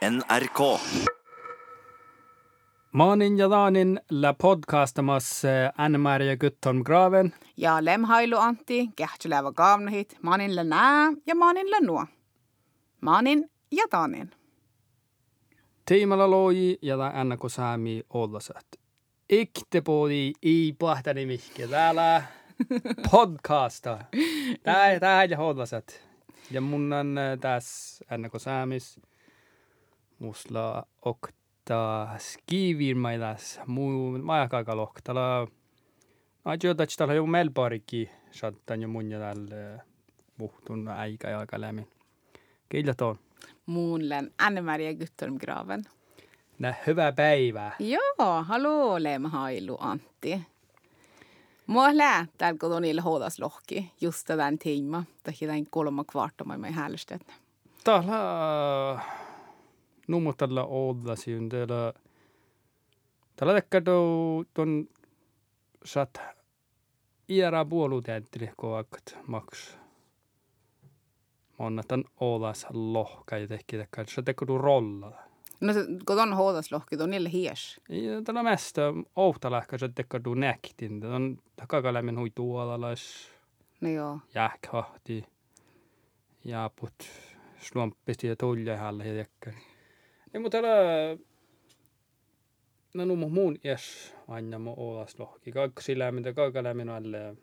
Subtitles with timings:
[0.00, 0.80] NRK.
[2.92, 5.42] Maanin ja Daanin la podcastamas
[5.78, 7.34] Anne-Maria ja Guttorm Graven.
[7.56, 12.06] Ja lemhailu Antti, kähtylevä kaavnahit, maanin la nää ja maanin la nuo.
[13.00, 14.30] Maanin ja Daanin.
[15.84, 18.66] Tiimalla loji ja la Anna ko saami ollasat.
[19.28, 22.22] Ikte poodi i pahtani mihke täällä
[23.10, 23.98] podcasta.
[24.62, 26.02] Tää tää ja ollasat.
[26.50, 29.00] Ja mun on äh, tässä Anna ko saamis.
[30.20, 35.46] Musla okta skivirmailas muu majakaga lohtala.
[36.44, 39.80] Ajoitach tala jo melbariki sattan jo mun ja tälle
[40.36, 41.88] muhtun äikä ja aika lämmin.
[42.68, 43.18] Kyllä on.
[43.66, 45.84] Muunlen Anne-Maria Guttorm Graven.
[46.58, 47.76] Nä hyvää päivää.
[47.78, 50.42] Joo, hallå lemhailu Antti.
[51.66, 55.04] Mua lää täällä kotonille hoodas lohki just tämän tiima.
[55.22, 57.22] Tahi tämän kolma kvartama med häälestet.
[57.84, 59.19] Täällä
[60.10, 61.92] nummutalla ollasi on täällä
[63.36, 63.82] täällä tekkä
[64.54, 64.88] tuon
[65.84, 66.20] sat
[67.28, 69.78] iära puoluteetteli koakat maks.
[71.58, 75.12] Monnatan olas lohka ja tekki tekkä sä tekkä tu rolla.
[75.60, 77.80] No se koton hoodas lohki, on niille hies.
[77.88, 78.80] Ja täällä mesta
[79.16, 81.06] ouhtalahka sä tekkä tu näktin.
[81.06, 83.28] On kakalämmin hui tuolalas.
[83.80, 84.18] No joo.
[84.34, 85.24] jääkhahti
[86.44, 86.94] ja put
[87.58, 89.24] slumppisti ja tulja halle ja.
[90.34, 91.16] Ei mutta täällä
[92.94, 95.52] no nu muun iäs aina mu olas lohki.
[95.52, 97.36] Kaksi lämmintä kakalämmin alle.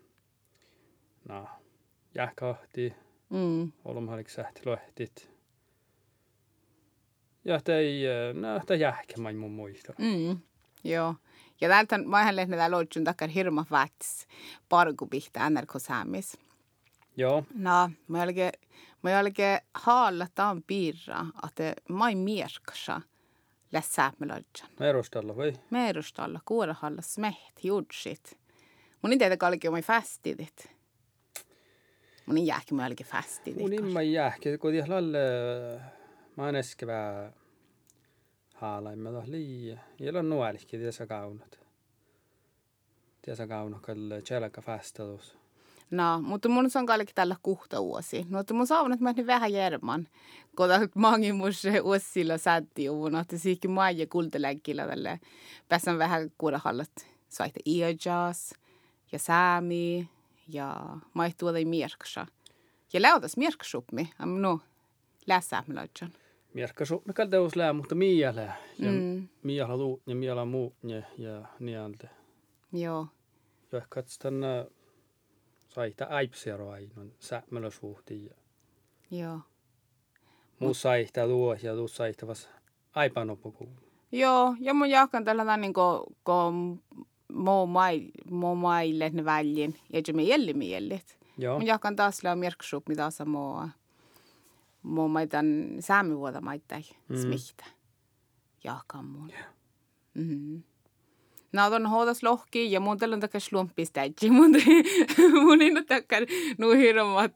[1.28, 1.48] No,
[2.14, 2.94] jääkhahti,
[3.30, 3.72] Mm.
[3.84, 5.30] olumhalik sähti lohtit.
[7.44, 8.02] Ja tei,
[8.34, 9.92] no, tei jääkkämain mun muista.
[9.98, 10.38] Mm.
[10.84, 11.14] Joo.
[11.60, 14.26] Ja täältä on vaihan lehne täällä lojun takkar hirma vats
[14.68, 16.38] pargu pihta NRK Saamis.
[17.16, 18.52] Joo, No, mä jälkeen,
[19.02, 23.00] mä jälkeen haalataan piirra, että mä ei mierkasa
[23.72, 24.44] lässää me lojun.
[24.80, 25.52] merustalla vai?
[25.70, 28.38] Meerustalla kuorahalla smeht judsit.
[29.02, 30.70] Mun ei tiedä kalki omai fastidit.
[32.26, 33.60] Mun ei jääkin mä jälkeen fastidit.
[33.60, 35.18] Mun imma jääkki, kun tihlalle
[36.36, 37.32] mä oon eskevää
[38.54, 39.78] haalaimme toh lii.
[39.98, 41.60] Jellä on nuolihki tiesä kaunat.
[43.22, 45.37] Tiesä kaunat, kalle tjelka fastadus.
[45.90, 48.26] No, mutta mun on kaikki tällä kuhta vuosi.
[48.28, 50.08] No, mutta mun saavun, että mä vähän järman.
[50.56, 55.20] Kun mangi mun se uusilla sätti uvun, että siikin ja kultalänkillä tälle.
[55.68, 56.90] Pääsän vähän kuudahallat.
[57.28, 58.54] Saitte iäjas
[59.12, 60.08] ja säämi
[60.48, 60.76] ja
[61.14, 62.26] maihtuoda mierksa.
[62.92, 64.10] Ja läutas mierksupmi.
[64.18, 64.60] Am no,
[65.26, 66.12] lässää me laitsan.
[66.54, 68.50] Mierkka summe kalteus lää, mutta miele.
[68.78, 69.28] Ja Mm.
[69.42, 72.10] miela tuu ja miela muu ja, ja nialte.
[72.72, 73.06] Joo.
[73.72, 74.02] Ja ehkä
[75.68, 78.30] tänne saita aipsero ainon sämmälä suhtiin.
[78.30, 78.34] Ja
[79.18, 79.40] Joo.
[80.58, 82.48] muu saihtaa tuo ja tuu saihtavas
[82.94, 83.80] aipanopukuun.
[84.12, 86.82] Joo, ja mun jahkan tällä niin kuin, kun
[87.32, 91.18] muu mai, muu maille ne väljin, ja me jälle mielit.
[91.38, 93.68] Joo, Mun jahkan taas lää mirksup, mitä saa mua,
[94.82, 95.46] muu maitan
[95.80, 97.16] saamivuoda maittai Mm.
[97.16, 97.64] smihtä.
[98.64, 99.32] Jahkan mun.
[100.14, 100.62] Mm-hmm.
[101.52, 104.12] No, on hoodas lohki ja mun tällä on takia slumpistäjä.
[104.30, 104.50] Mun,
[105.44, 106.18] mun ei takia
[106.58, 107.32] nu hirmat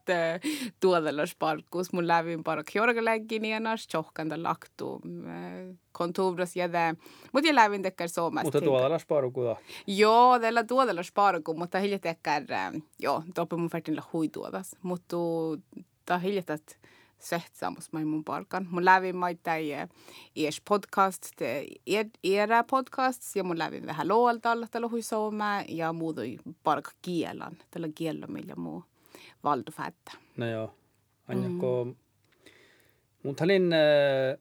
[0.81, 1.93] tuodellasparkkus.
[1.93, 5.01] Mun lävin park jorgalägin ja nas tjohkan tällä laktu
[5.93, 6.95] kontoras jädä.
[7.33, 8.47] Mutta jag lävin takia suomasta.
[8.47, 9.57] mutta tuolla las parukuda.
[9.87, 14.77] Joo, tällä tuodellasparkku, mutta hilja takia, joo, toppe mun färtin hui tuodas.
[14.83, 15.17] Mutta
[16.07, 16.43] ta hilja
[17.23, 18.67] tät sehtsamus mai mun parkan.
[18.71, 19.71] Mun lävin maittai
[20.37, 21.67] ies podcast, te
[22.25, 27.57] era podcast, ja mun lävin vähän loolta alla tällä hui sooma, ja muutui parka kielan,
[27.71, 28.85] tällä kiellä millä muu
[29.45, 30.13] valdu fättä.
[30.37, 30.75] No joo.
[31.29, 31.95] Anja, mm.
[33.23, 34.39] Mutta äh,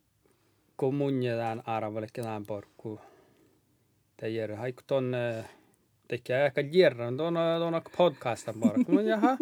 [0.78, 1.64] kun mun jätään
[2.14, 3.00] ketään porkku.
[4.18, 5.14] Teijärä, haiku ton...
[6.08, 7.34] Tekee ehkä järran, tuon
[7.98, 9.00] podcastan porkku.
[9.00, 9.38] Jaha.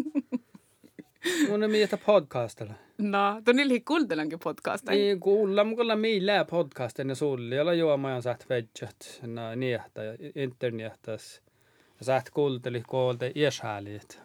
[1.53, 2.77] uneme यता पडकास्टलाई
[3.13, 3.15] ल
[3.45, 4.91] त niillä kuuntelenkin podcasta.
[4.91, 10.01] Niin, kuullaan kuulla meillä podcasta, ne sulle, jolla juomajan saat vedjät, no niehtä,
[10.35, 11.41] interniettäs.
[11.99, 14.21] Ja saat kuunteli kuulta ieshäälit.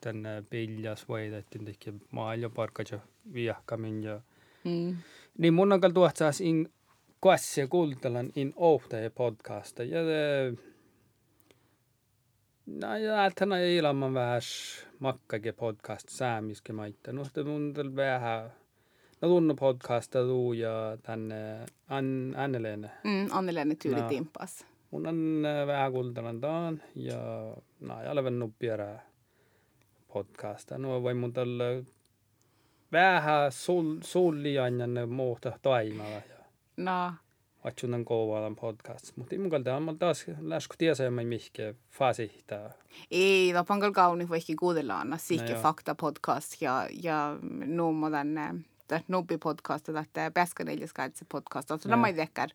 [0.00, 2.98] Tänne piljas vaihdettiin teki maailman parkat ja
[3.32, 4.20] viehkamin ja...
[4.64, 4.96] Mm.
[5.38, 6.72] Niin mun on kyllä tuottaa in
[7.20, 9.82] kuassia kuuntelan in ohtaa podcasta.
[9.82, 9.98] Ja...
[10.00, 10.73] Äh,
[12.66, 14.40] No ja tänä ilman vähän
[14.98, 17.12] makkake podcast säämiske maitta.
[17.12, 18.50] No te mun vähän...
[19.20, 22.90] No tunnu podcasta tuu ja tänne An Annelene.
[23.04, 24.08] Mm, Annelene tyyli No.
[24.08, 24.66] timpas.
[24.90, 28.98] Mun on äh, vähän kuultelan taan ja no ja olen nuppiera
[30.12, 30.78] podcasta.
[30.78, 31.64] No voi mun tällä
[32.92, 36.10] vähän sul, sullianjan muuta toimalla.
[36.16, 36.44] Ja
[36.76, 37.12] No,
[37.64, 39.16] vatsunan kovalan podcast.
[39.16, 42.70] Mutta imukalta on taas läsku tiesäämään mihke fasihtaa.
[43.10, 45.62] ei, tapan kyllä kauni vaikka kuudella anna sihke joo.
[45.62, 48.54] fakta podcast ja, ja nuumma tänne
[48.88, 51.70] tästä nubbi podcast ja tästä Peskaneljaskaitse podcast.
[51.70, 51.96] Alltså Joo.
[51.96, 52.48] nämä ei tekkär,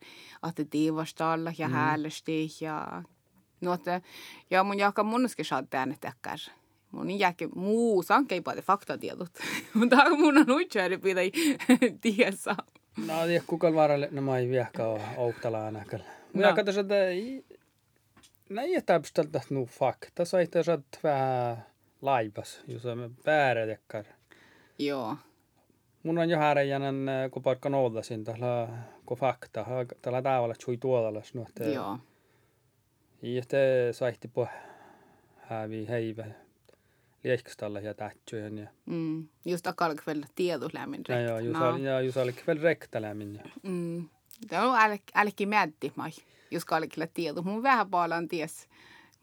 [0.48, 1.74] että tiivastalla ja Mm.
[1.74, 3.02] häälesti ja
[3.60, 4.02] nuote.
[4.50, 6.38] Ja mun jaka munuskin saat tänne tekkär.
[6.90, 9.30] Mun jääkin muu sankei paljon faktatiedot.
[9.74, 11.22] Mutta mun on uitsääri pitää
[12.00, 12.56] tiesä.
[13.06, 16.04] No, tiedä kuka varalle, no mä ei viehkä ole outalaa näköllä.
[16.34, 16.46] No.
[16.46, 17.44] Mä katsoin, että ei,
[18.48, 21.66] no ei täpsteltä nu fakta, sai tässä vähän
[22.02, 24.04] laivas, jos on väärä tekkar.
[24.78, 25.16] Joo.
[26.02, 28.68] Mun on jo härjänän, kun parkka nollasin, tällä
[29.06, 29.66] kun fakta,
[30.02, 31.98] tällä tavalla chui tuolla, no, että Joo.
[33.22, 33.56] i että
[33.92, 34.48] saihti po
[35.36, 36.24] hävi heivä
[37.24, 39.28] liekstalla ja tähtsyön ja Mm.
[39.44, 41.00] Just akallik vielä tiedolämmin.
[41.08, 44.08] ja joo, jos oli, ja jos oli vielä rektalämin ja Mm.
[44.48, 46.10] Tämä on älk- älkki määtti mai,
[46.50, 47.42] jos kallikilla tieto.
[47.42, 48.68] Mun vähän paalan ties.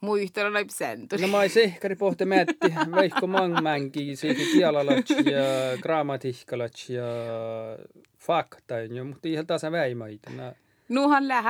[0.02, 1.22] Mun yhteydellä oli senturi.
[1.22, 7.04] No mä ei sehkari pohti mätti, veikko mangmänki, sekä kielalat ja grammatikkalat ja
[8.20, 8.76] fakta,
[9.08, 10.30] mutta ihan tasa väimaita.
[10.30, 10.54] No,
[10.90, 11.42] Nuhan lää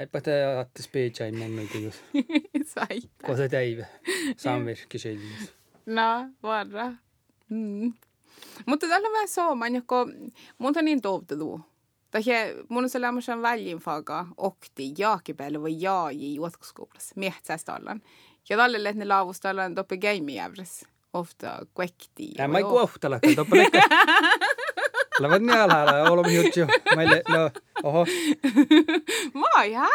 [0.00, 0.16] häälestit.
[0.16, 1.94] eipä te ajatte speechain mun nyt, jos
[2.74, 3.00] Sai.
[3.26, 3.86] kun se teive
[4.36, 5.52] samvirkkisilmis.
[5.86, 6.92] No, varra.
[7.48, 7.92] Mm.
[8.66, 10.00] Mutta tällä on vähän sooman, joko
[10.60, 11.60] on niin toivottu.
[12.10, 12.22] Tai
[12.68, 18.02] mun on sellainen väljin faga okti jaakipäivä vai jaaji juotkoskoulassa miehtsästallan.
[18.48, 20.86] Ja tälle lehti laavustallan toppe gamejävres.
[21.12, 22.30] Ofta kuekti.
[22.38, 23.36] Ja mä ei kuohtala, kun
[25.22, 25.52] toppa lekkä.
[25.52, 26.60] Lävät ne alhaalla ja olemme juttu.
[26.96, 27.50] Meille, no,
[27.82, 28.06] oho.
[29.34, 29.88] Moi, hä?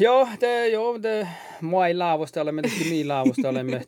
[0.00, 1.28] Joo, te, joo, te,
[1.60, 3.82] mua ei laavusta ole, me tehtiin miin laavusta olemme.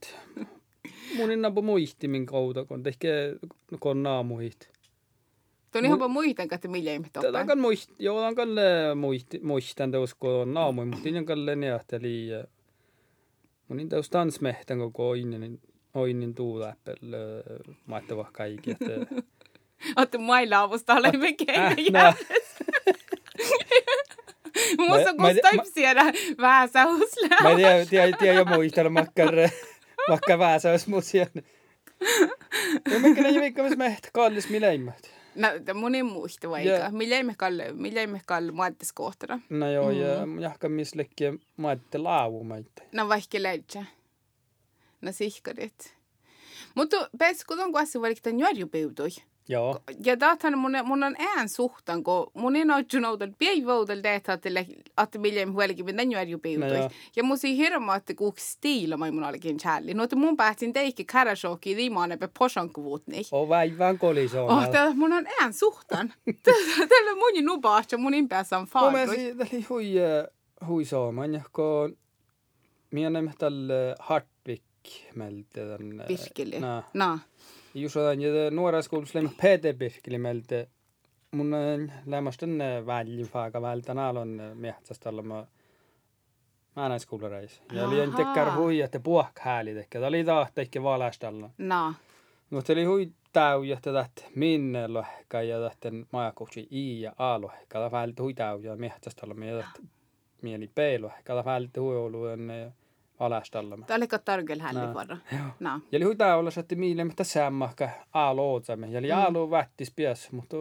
[1.16, 3.36] Mun ei napu muihti min kautta, kun tehkee,
[3.80, 4.72] kun naamuhit.
[5.74, 7.46] On ihan muiden kautta millä ihme Tätä toppe.
[7.46, 8.48] kan muist, joo, kan
[8.96, 12.28] muist, muistan teos, kun naamui, muttainen kan neahteli.
[13.68, 15.60] Mun niin teos tansmehtän koko oinen,
[15.94, 16.96] oinen tuuläppel,
[17.86, 18.70] maattava kaikki.
[18.70, 18.84] Että,
[19.96, 21.36] Otte moi laavusta ole me äh,
[21.76, 22.26] gamejävres.
[24.78, 26.04] Musta Mä- mä- mä- taipsiedä
[26.38, 27.42] vähän säuslää.
[27.42, 29.34] Mä en tiedä, tiedä, tiedä jo muistella makkar,
[30.10, 31.42] makkar väsäys mut siellä.
[32.92, 35.10] Ja mä kyllä jävikkä, missä mehtä kallis mileimmät.
[35.34, 36.70] No, mun ei muista vaikka.
[36.70, 39.40] Ja- Millä ei me kalle, millä ei me kalle muottes kohtana.
[39.50, 40.08] No joo, ja
[40.40, 42.82] jahka missä lekkiä maatte laavumaita.
[42.92, 43.84] No vaikka leidä.
[45.00, 45.96] No sihkarit.
[46.74, 49.08] Mutta pääs kun on kuassa vaikka tämän juorjupiutui.
[49.48, 49.80] Joo.
[50.04, 54.48] Ja tähän mun, mun on ään suhtan, kun mun ei noittu noutel pieivoudel teetä, että,
[55.02, 56.68] että ei huolikin mit tämän juorjupiutui.
[56.68, 56.90] No joo.
[57.16, 59.94] ja mun ei hirma, että kuuk stiila mä mun olikin challi.
[59.94, 63.22] No, että mun päätin teikki karashoki riimaan epä posankuvuutni.
[63.32, 64.50] O väivän kolisoon.
[64.50, 66.12] Oh, täällä mun on ään suhtan.
[66.88, 69.16] Täällä mun nubaa, ja mun impäässä on Mä faaroi.
[69.16, 69.94] si, täli hui,
[70.66, 71.98] hui sooman, ja kun
[72.90, 74.62] minä näemme tälle Hartvik
[75.14, 76.04] meiltä tänne.
[77.72, 77.80] Pirkeli.
[77.80, 77.80] No.
[77.80, 77.82] No.
[77.82, 80.66] Just on, ja nuoras kuulus lämmä Pete Pirkeli meiltä.
[81.30, 81.92] Mun on
[82.86, 85.46] väljin faaka vältä, nääl on miehtsästä olla mä
[86.76, 87.62] Mä näin skuulareis.
[87.72, 88.16] Ja oli Ahaa.
[88.16, 89.98] tekkär hui, että puhk hääli tekkä.
[89.98, 91.50] Tämä oli taas tekkä valastalla.
[91.58, 91.94] No.
[92.50, 97.58] Mutta oli hui täy, ja tätä minne lohka ja tätä majakutsi I ja A lohka.
[97.68, 99.44] Tämä välttä hui täy ja miehtsästä olla.
[99.44, 99.88] Ja tätä
[100.42, 101.22] mieli P lohka.
[101.24, 102.74] Tämä välttä hui ollut ennen
[103.22, 103.78] valastalla.
[103.86, 105.16] Tämä oli tarkel hälli No.
[105.32, 105.46] Joo.
[105.60, 105.80] No.
[106.04, 108.86] Hui täy olla, että mieli mitä sämmähkä A lootsamme.
[108.86, 109.18] Ja oli Mm.
[109.18, 110.56] A loo vättis pies, mutta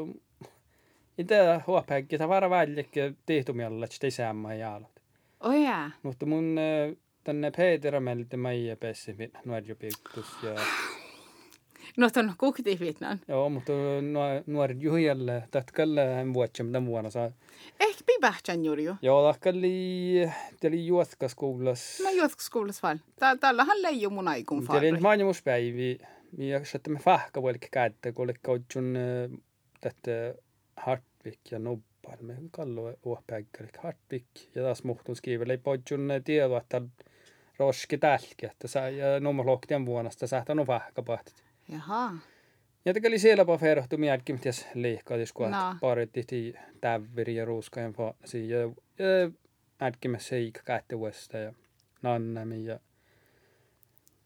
[1.28, 2.18] tämä huopäkki.
[2.18, 5.02] Tämä vara väljekki tehtumialla, että ei sämmä ja alot.
[5.40, 5.92] Oh jää.
[6.04, 9.16] Mutta mun äh, tänne Peter meiltä Maija Pessi
[9.46, 10.56] nuorjopikkus ja
[12.14, 13.20] Ton kukti vitnan.
[13.28, 13.72] joo, mutta
[14.48, 17.32] nuoret juhijalle tatkalle hän vuotsi mitä vuonna saa.
[17.80, 18.96] Ehkä pipähtsän jurju.
[19.02, 20.30] Joo, takkali
[20.60, 22.00] teli juotkas kuulas.
[22.04, 22.10] Mä
[22.84, 23.02] vaan.
[23.20, 24.92] Tää- Täällähän leiju mun aikun Teli faaroi.
[24.92, 25.98] nyt maailmuspäivi.
[26.38, 28.96] Ja että me fahka vuolik käyttä, kun oli kautsun
[29.82, 30.36] tätä
[30.78, 32.18] Hartvik ja Nobban.
[32.22, 35.54] Me kallo uopäikkari Hartvik ja taas muhtun skiivelle.
[35.54, 36.82] Ei poitsun tiedä, että
[37.60, 41.44] roski tälki, että sä ja nummerloktien vuonna sitä sähtän on fahka pahtit.
[41.70, 42.14] Jaha.
[42.86, 45.76] Ja tekeli siellä på ferrohtu mietkin, mitä liikkaatis, kun No.
[45.82, 48.50] parittiin tävviri ja ruuskajan faasi.
[48.50, 48.58] Ja,
[49.82, 51.54] ätkimme seikka kättevuesta ja
[52.02, 52.80] nannami ja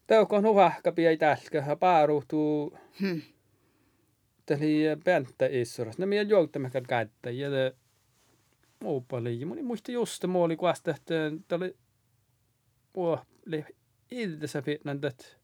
[0.06, 3.18] Teukko on huvahka piei tälkä, ja pääruhtuu Hm.
[4.46, 5.98] täli penttä issuras.
[5.98, 7.76] Ne meidän jouttamme kättä ja te
[8.82, 9.44] muupali.
[9.44, 11.14] Moni muista just det måli kuasta, että
[11.48, 11.74] tälle
[12.94, 13.66] oh, le
[14.10, 15.38] idessä fitnan det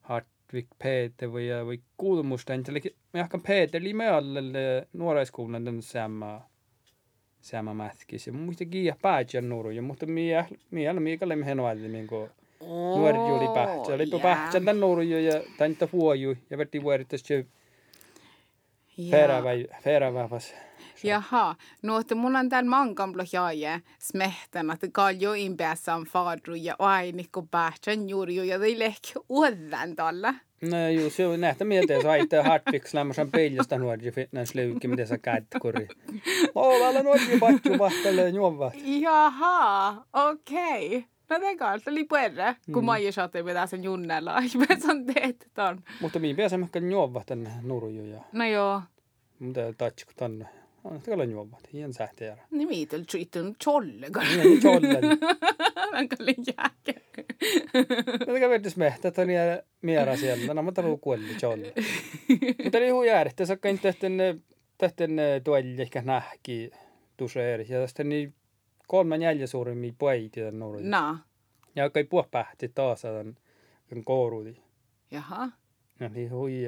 [0.00, 2.80] hart Hartvik Peter või, või kuulumusta, eli
[3.14, 4.62] me hakkan Peter lime alle
[4.98, 6.40] nuoreskolan den samma
[7.40, 8.26] samma mätkis.
[8.26, 12.28] Ja muista kiia päätjän nuru, ja mutta mie mie alla mie kalle mehen vaille minko
[12.66, 13.94] nuori oli pähtsä.
[13.94, 17.44] Oli pähtsän tän nuru ja tän vuoju ja verti vuoritas jo
[19.10, 19.50] ferävä
[19.82, 20.54] ferävä vas.
[21.04, 26.76] Jaha, no että mun on tämän mankamplo jaaje smehtän, että kaljo impeässä on faadru ja
[26.78, 30.34] ainikko pähtsän juuri ja ei lehki uodan tällä.
[30.62, 35.06] No ju, se on nähtä mieltä, jos aittaa hartviks lämmösen peilistä nuori fitness lyykki, miten
[35.06, 35.88] sä käyt kuri.
[36.54, 38.74] Laulalla nuori patju vahtelle juovat.
[38.84, 40.86] Jaha, okei.
[40.86, 41.02] Okay.
[41.30, 42.86] No teka, se oli puerre, kun mm.
[42.86, 44.34] Maija saatte pitää sen junnella.
[44.58, 45.82] Mä san teet ton.
[46.00, 48.20] Mutta minä pääsen ehkä juovat tänne nurjuja.
[48.32, 48.82] No joo.
[49.38, 50.48] Mutta tatsikko tänne.
[50.84, 52.42] On se olen juovat, hien sähteerä.
[52.50, 54.20] Niin miitul tjuitun chollega.
[54.20, 55.18] Niin, chollen.
[55.92, 57.00] Mä kalli jääkä.
[58.18, 59.32] Mutta vertis mehtä, että oli
[59.82, 60.62] miera siellä.
[60.62, 61.72] Mutta ollut kuolli cholle.
[62.64, 64.42] Mutta oli huu jäädä, että sakkain tehten,
[64.78, 66.70] tehten tuolli ehkä nähki
[67.16, 67.66] tuseeri.
[67.68, 68.34] Ja tästä niin
[68.88, 70.90] kolme neljä suurimmin poiti tämän nuorin.
[70.90, 71.18] No.
[71.76, 73.36] Ja kai puh pähti taas tämän,
[74.04, 74.56] koorudi.
[75.10, 75.48] Jaha.
[76.00, 76.62] Ja niin hui.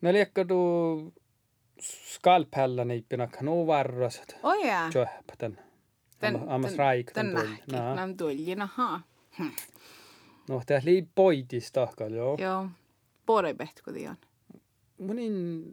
[0.00, 1.12] Ne liekkadu
[1.80, 4.36] skalpella niippina kanu varrasat.
[4.42, 4.88] Oh ja.
[4.92, 5.58] Tjöhpä tän.
[6.46, 7.48] Ammas raik tän tulli.
[7.96, 9.00] Tän tulli, naha.
[10.48, 12.36] No, tää lii poitis tahkal, joo.
[12.40, 12.68] Joo.
[13.26, 14.16] Puolei pehtku tiion.
[14.98, 15.64] Munin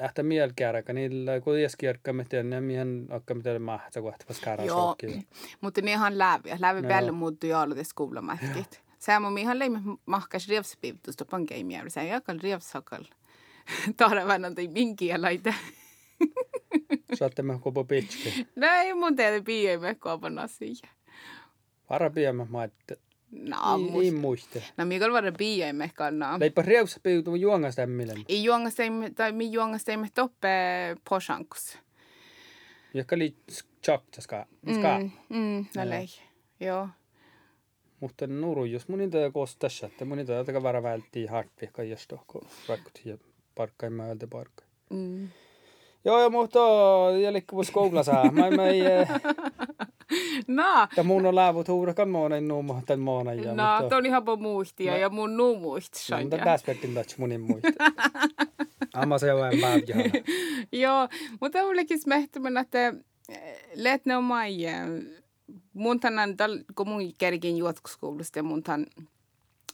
[0.00, 5.06] ähtä mielkääräkä, niillä kuitenkin kierkkämme tiedän, mihin hakkamme teille mahtsa kohtapas karasokki.
[5.06, 5.22] Joo,
[5.60, 6.56] mutta ne ihan läviä.
[6.60, 6.88] Lävi no.
[6.88, 8.82] päälle muuttuu jo aloitus kuulamatkit.
[8.98, 11.84] Säämä mi ihan leimme mahkas rievspivtusta pankeimiä.
[11.88, 13.04] Sä ei jakal rievsakal.
[13.96, 15.54] Taara Vännan tõi mingi ja laide.
[17.18, 18.32] Saatte me kopo pitske.
[18.56, 20.90] Näin mun teille piiemme kopana siihen.
[21.90, 22.98] Vara piiemme mä ette.
[23.30, 24.04] No, muist.
[24.04, 24.60] ei muista.
[24.76, 26.40] No, mikä varmaan piiemme kannaa.
[26.40, 28.14] Leipä reussa piutuu juongastämmille.
[28.28, 30.48] Ei juongastämme, tai mi juongastämme toppe
[31.08, 31.78] posankus.
[32.94, 33.36] Joka oli
[33.82, 34.46] tjakta ska.
[34.78, 34.98] Ska.
[34.98, 36.06] Mm, mm, no lei.
[36.60, 36.88] Joo.
[38.00, 41.82] Mutta nuru, jos mun niitä koos tässä, että mun niitä aika vara välttii harppi, ehkä
[41.82, 43.35] jos tohko rakkut hiukan.
[43.56, 44.66] Parkkai mä vältä parkkai.
[44.90, 45.28] Mm.
[46.04, 46.58] Joo, ja mutta
[47.22, 48.12] jälikkä vois koulassa.
[48.32, 48.82] Mä mä ei...
[50.46, 50.88] No.
[50.96, 53.32] Ja mun on lävut huurakan moonen nuumo tän moona.
[53.32, 53.88] Ja, no, mutta...
[53.88, 54.98] tuo on ihan muistia no.
[54.98, 55.98] ja mun nuu muisti.
[56.10, 57.68] No, mutta tässä pettin tatsi munin muista.
[58.94, 60.10] Amma se on päivä.
[60.82, 61.08] Joo,
[61.40, 62.94] mutta mullekin smehtämään, että
[63.74, 64.56] let no mai.
[65.72, 66.36] Mun tänään,
[66.74, 68.86] kun mun kerkin juotkuskoulusta, mun tämän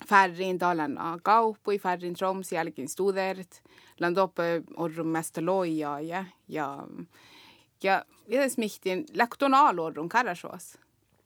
[0.08, 3.62] färrin talan kauppui, färrin troms jälkeen studert,
[4.00, 6.86] land uppe orrum mesta loja ja ja
[7.82, 10.78] ja ja smihtin läkton alorrun karasos.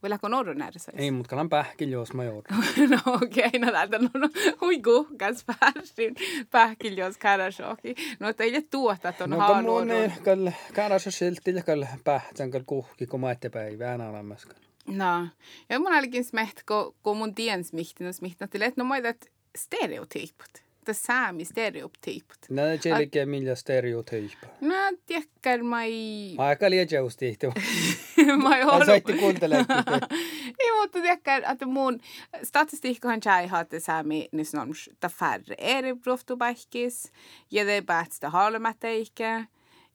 [0.02, 0.92] Vai läkon orrun närsä?
[0.96, 2.44] Ei, mutta kalan pähkin jos mä joudun.
[2.90, 4.28] no okei, okay, no täältä no, no
[4.60, 6.14] hui kuhkas färrin
[6.50, 7.94] pähkin jos karasoki.
[8.20, 9.88] No että ei tuota ton no, haalorrun.
[9.88, 14.65] No kun mun karasosilti ja kun pähtän kun kuhki, kun mä ette päivään olemassa.
[14.86, 15.28] No,
[15.68, 17.34] ja mun olikin smeht, kun, kun mun
[17.72, 19.26] mihtin, smihtin, että no mä että
[19.56, 20.66] stereotypot.
[20.86, 22.38] Det sami stereotypot.
[22.50, 24.46] No, det är inte millä stereotypa.
[24.60, 24.74] No,
[25.06, 26.34] tiedätkö, mä ei...
[26.38, 27.46] Aika liian jäustihti.
[28.42, 28.86] mä ei ole...
[28.86, 29.84] Saitti kuuntelemaan.
[30.60, 32.00] Ei, mutta tiedätkö, että mun
[32.42, 37.12] statistiikkahan tjai haatte sami, niin sanon, että färre eri broftubaikis,
[37.50, 39.44] ja det päästä halmäteikä.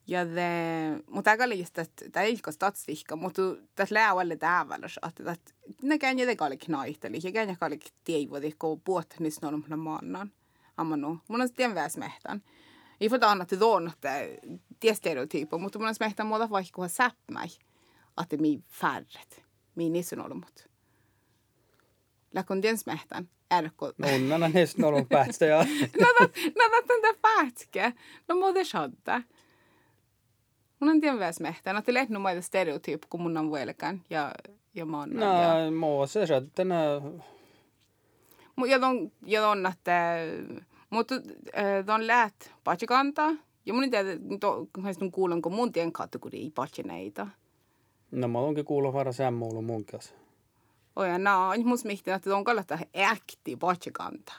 [0.06, 3.42] Ja det, mutta liistä, että tämä ei ole statistikka, mutta
[3.74, 8.80] tässä lää alle täällä, että ne käy jotenkin kalli knaihteli, ja käy kalli tiivodi, kun
[8.80, 10.32] puhut niistä normaalina maannan.
[10.76, 12.42] Amma nu, mun on sitten väsmehtän.
[13.00, 14.02] Ei till då, att
[14.78, 17.48] det är stereotyper, mutta mun on smehtän muuta vaikka kunhan säppmäi,
[18.22, 19.44] että mi färret,
[19.74, 20.68] mi nisun olumut.
[22.34, 23.92] Läkon den smehtän, ärko.
[23.98, 25.66] No, nana nisun olumut päästä, ja.
[26.00, 27.92] No, no, no, no, päätkä.
[28.28, 29.22] No, muuta shadda.
[30.82, 31.76] Mun on tiedä väs mehtään.
[31.76, 34.32] Että lehnu maita stereotyp, kun mun on vuelkään ja,
[34.74, 35.10] ja mä oon.
[35.10, 35.70] No, ja...
[35.70, 36.74] mä se sattana.
[38.68, 40.16] Ja don, ja don, että
[40.90, 41.14] mutta
[41.86, 43.30] don läät paitsi kantaa.
[43.66, 44.08] Ja mun tiedä,
[44.98, 47.26] kun kuulen, kun mun tien kategoria paitsi näitä.
[48.10, 50.14] No mä oonkin kuullut vara sämmuulu mun kanssa.
[50.96, 54.38] Oh ja no, mun mihtin, että on kallata äkti paitsi kantaa.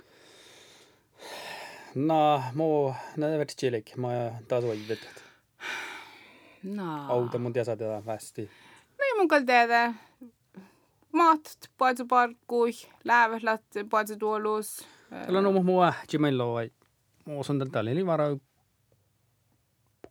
[1.95, 3.95] No, muu, no det vet chilik.
[3.95, 5.23] Mä taas voitit.
[6.63, 7.05] No.
[7.08, 8.50] Auto mun tiedä tätä västi.
[9.00, 9.93] Niin mun kalli tehdä.
[11.12, 11.41] Maat,
[11.77, 12.72] paitsi parkkui,
[13.03, 14.88] lääväslät, paitsi tuolus.
[15.10, 16.70] Tällä on mun mua, Jimailla on.
[17.25, 17.96] Muu on tätä oli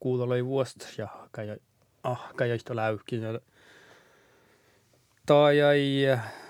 [0.02, 1.56] kuulolla vuosta ja kai
[2.02, 3.40] ah kai isto läykki ja
[5.26, 6.02] tai ei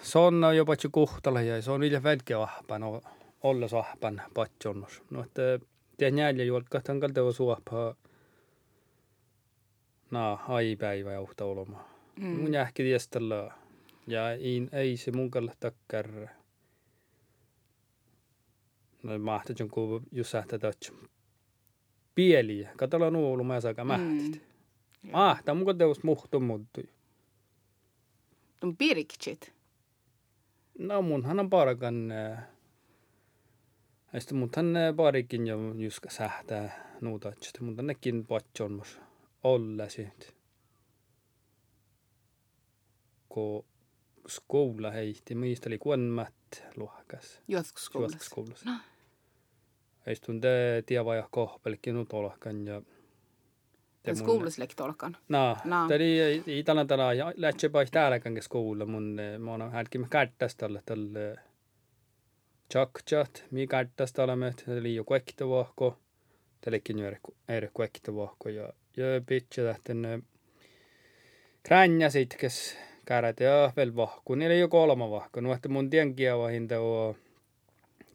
[0.03, 3.01] sonna jopa tju kuhtala ja se on niille välkkä vahpa no
[3.43, 5.03] olla sahpan patjonnus.
[5.11, 5.43] No, että
[5.97, 7.95] tiedän jäljä juolkahtan kalteva suopa
[10.13, 11.85] na aipäivä johta olemaan.
[12.21, 12.27] Mm.
[12.27, 13.51] Mun jähki tiestellä
[14.07, 16.29] ja ei, ei se mun kalle takkar.
[19.03, 20.93] No mahtaa jonkun just sähtä tatsi.
[22.15, 22.71] Pieliä.
[22.77, 24.43] Katolla nuolu mä saaka mähtit.
[25.03, 25.11] Mm.
[25.13, 26.89] Ah, tämä mun teus muhtu muuttui.
[28.63, 29.55] On pirkitsit.
[30.79, 32.11] No munhan on parakan.
[34.13, 34.67] Ja sitten munhan
[34.97, 37.61] parikin jo just sähtää nuutatsit.
[37.61, 39.01] Mutta nekin patjonmus
[39.45, 40.27] olla siitä.
[43.29, 43.65] Kun
[44.29, 46.35] skola heitti, meistä oli kuonmät
[46.77, 47.41] luokas.
[47.49, 47.85] Joskus
[48.21, 48.71] skoulassa.
[48.71, 48.77] No.
[50.07, 52.83] Eistun te tiavaja kohpelkin nyt olkan ja
[54.03, 55.17] Te skoulassa lekki olkan.
[55.29, 55.89] No, no.
[55.89, 57.05] Tämä oli itälän tällä
[57.37, 61.39] lähtsä paik täälläkään skoula mun mä oon hälkin kättästä tälle tälle
[62.73, 65.99] Chakchat, mi kättästä olemme, tämä oli jo kuekkitavahko.
[66.61, 67.13] Tällekin jo
[67.49, 70.25] eri kuekkitavahko ja ja pitkä lähtenyt
[71.63, 74.35] kränjäsit, kes käärät ja veel vahku.
[74.35, 75.41] Niillä ei ole kolme vahku.
[75.41, 77.15] No, että mun tienkiä vahinta on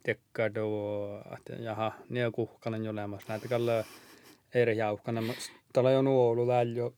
[0.03, 3.27] tekkad on, että jaha, niin on kuhkanen jo olemassa.
[3.29, 3.83] Näitä kalla
[4.53, 5.21] eri jauhkana.
[5.73, 6.93] Tällä on ollut väljo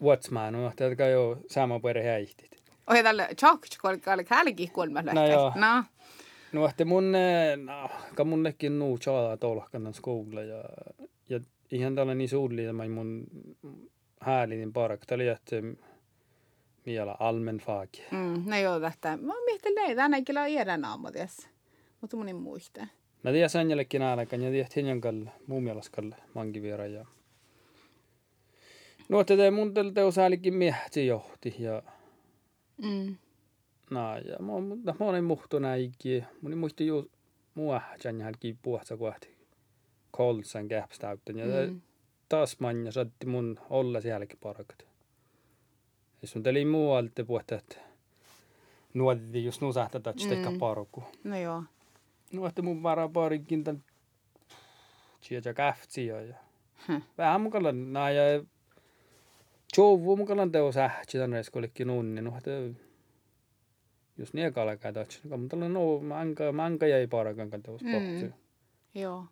[0.00, 2.50] vuotsmaan, no, että jo sama perhe häihtit.
[2.86, 5.52] Oi tällä tjokt, kun oli hälki kolme No joo.
[5.56, 5.84] No.
[6.52, 7.12] No, että mun,
[7.64, 10.64] no, ka munnekin nuu tjaa tolkanan skoula ja,
[11.28, 13.26] ja ihan tällainen suullinen mun
[14.20, 15.00] häälinen park.
[15.06, 15.56] Tämä oli jättä
[16.86, 17.88] miela almen fag.
[18.10, 19.16] Mm, no joo, tästä.
[19.16, 21.48] Mä miettinyt näitä, ainakin on iedän aamutias.
[22.00, 22.86] Mutta mun ei muista.
[23.22, 26.86] Mä tiedän sen jälkeen ainakaan, ja tiedän hinjan kalle, muun mielestä kalle, mankin vielä.
[26.86, 27.06] Ja...
[29.08, 31.82] No, että te mun teos äälikin miehti johti, ja...
[32.82, 33.16] Mm.
[33.90, 36.26] No, ja mä, mä, mä olin muhtu näikin.
[36.40, 37.10] Mun ei muista juu
[37.54, 39.39] mua, jän jälkeen puhutsa kohti
[40.10, 41.38] kolsan käpstäytten.
[41.38, 41.80] Ja mm.
[42.28, 44.86] taas manja saatti mun olla sielläkin parakat.
[46.22, 47.76] Ja sun teli muualta puhuttu, että
[48.94, 50.58] nuotti just nusahta tatsi mm.
[50.58, 51.04] parku.
[51.24, 51.62] No joo.
[52.32, 53.84] Nuotti mun varaa parikin tän
[55.20, 56.16] sieltä käftsi ja
[56.88, 56.96] hm.
[57.18, 58.44] vähän mukalla nää ja
[59.76, 62.22] Jouvu mukalla teo sähtsi tänne eskollekin nunni.
[62.22, 62.50] Nuotti
[64.18, 65.20] just niin kalkaa tatsi.
[65.36, 68.32] Mutta no manka, manka jäi parakan teos mm.
[68.94, 69.24] Joo.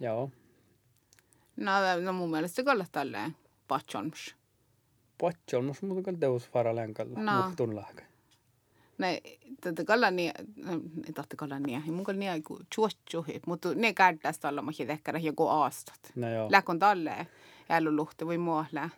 [0.00, 0.30] Joo.
[1.56, 1.72] No,
[2.04, 3.36] no mun mielestä se olla tälleen
[3.68, 4.36] patjonmus.
[5.20, 7.20] Patjonmus, mutta kyllä teus varalleen kalla.
[7.20, 7.42] No.
[7.42, 8.02] Muhtun lahka.
[8.98, 9.22] Ne,
[9.60, 10.32] tätä kalla niin,
[11.06, 15.12] ei tahti kalla niin, mun kalla niin aiku chuotjuhi, mutta ne käydään tällä mä ehkä
[15.18, 16.00] joku aastat.
[16.14, 16.50] No joo.
[16.50, 17.26] Läkon talle,
[17.68, 18.90] jällu luhti voi muohle.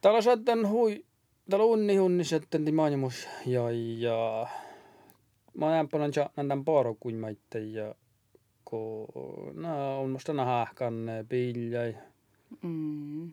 [0.00, 1.04] Täällä saattan hui,
[1.50, 4.46] täällä unni hunni sitten timanjumus ja, ja
[5.54, 7.16] mä näen paljon tämän paro kuin
[7.72, 7.94] ja
[8.72, 9.06] ko
[9.54, 11.96] no on musta nahkan piljai.
[12.62, 13.32] Mm.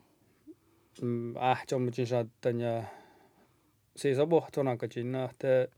[1.42, 2.82] Ähtjommutin saattan ja
[3.96, 5.68] siis on pohtona kajin että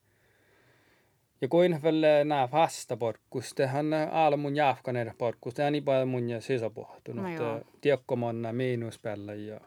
[1.40, 6.08] ja kuin vielä nää vasta porkkus, tehän aala mun jääfkan eri porkkus, tehän niin paljon
[6.08, 7.24] mun ja sisäpohtunut.
[7.24, 9.60] No Tiekko monna miinuspäällä ja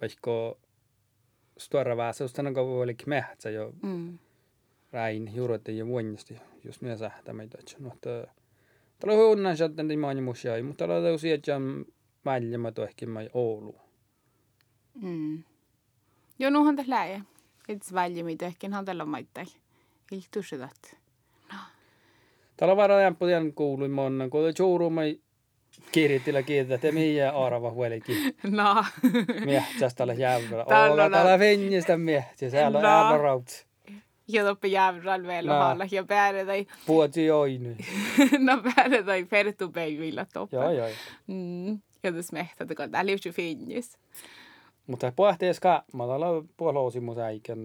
[0.00, 0.56] vaikka
[1.58, 4.18] stora väsästä on kauan mehtsä jo mm.
[4.92, 7.58] räin juuret ja vuonnasti just myös sähtämeitä.
[7.78, 8.10] Mutta
[9.02, 11.52] Tällä on unnan sieltä niin moni musia, mutta tällä on sieltä
[12.24, 13.76] väljämä ehkä mai Oulu.
[14.94, 15.42] Mm.
[16.38, 17.22] Joo, nuhan tässä lähe.
[17.68, 19.44] Itse väljämitä ehkä hän tällä maittai.
[20.12, 20.68] Iltu sitä.
[21.52, 21.58] No.
[22.56, 25.20] Täällä on varmaan jämppu tien kuului monna, kun on juurumai
[25.92, 28.16] kirjoitilla kieltä, että mihin arva huolikin.
[28.50, 28.84] No.
[29.44, 30.64] Miehtsästä tällä jävrällä.
[30.64, 33.66] Täällä on täällä venjistä miehtiä, siellä on äällä rautsi.
[34.32, 36.66] Ja toppi jävrällä vielä halla ja päälle tai...
[36.86, 37.76] Puhuti joini.
[38.38, 40.56] no päälle tai pertu päivillä toppi.
[40.56, 40.88] Joo, joo.
[41.26, 41.80] Mm.
[42.02, 43.98] Ja tässä mehtät, kun täällä just finnis.
[44.86, 47.58] Mutta pohtii ska, mä olen puoloosi mun säikän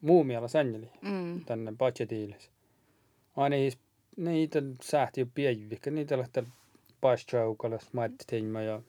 [0.00, 1.44] muu miellä sänjeli mm.
[1.44, 2.50] tänne budgetiilis.
[3.36, 3.56] Aina
[4.16, 6.44] niitä sähti jo pienvikkä, niitä lähtee
[7.00, 8.82] paistjaukalas, maittiinma ja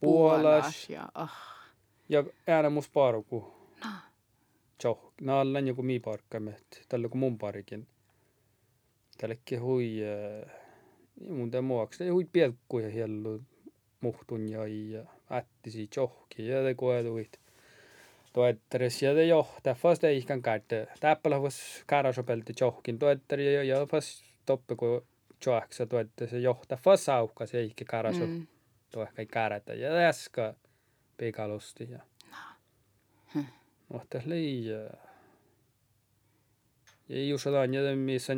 [0.00, 0.90] puolas.
[0.90, 1.30] ja, oh.
[2.08, 3.57] ja äänä mus paruku.
[4.78, 7.86] No tjoh, nallan joku mi parkkamet, tällä kuin mun parikin.
[9.18, 9.90] Tällekin hui,
[11.20, 13.42] niin mun tämä muoksi, hui pielkkuja hiellu
[14.00, 17.40] muhtun ja ja ättisi tjohki ja te koetuit.
[18.32, 20.86] Toettaris ja te johtaa, fast ei ikään käydä.
[21.00, 25.06] Täppällä vas kärasopelti tjohkin toettari ja ja fast toppe kun
[25.40, 28.26] tjohksa toettari se johtaa fast saukka se ikään käraso.
[28.26, 28.46] Mm.
[28.90, 30.54] Toehkai kärätä ja äsken
[31.16, 31.98] pikalusti ja.
[33.32, 33.58] Mutta liian.
[37.08, 38.36] Ja just jotain, ja missä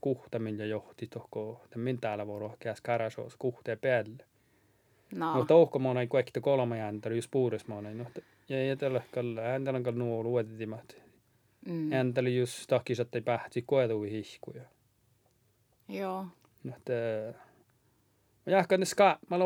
[0.00, 4.24] kuhtamin ja johti tohko, min täällä voi rohkeas karasoos kuhteen päälle.
[5.14, 5.34] No.
[5.36, 8.04] No tohko mä ei kuekti kolme jääntä, just puuris mä no,
[8.48, 10.96] ja ei tällä kalla, häntä on kallu nuo luotitimat.
[11.66, 11.90] Mm.
[11.90, 14.62] Häntä oli just takis, että ei pähti koetui hihkuja.
[15.88, 16.26] Joo.
[16.64, 16.92] No, että
[18.46, 19.38] mä jahkan ne ska, mä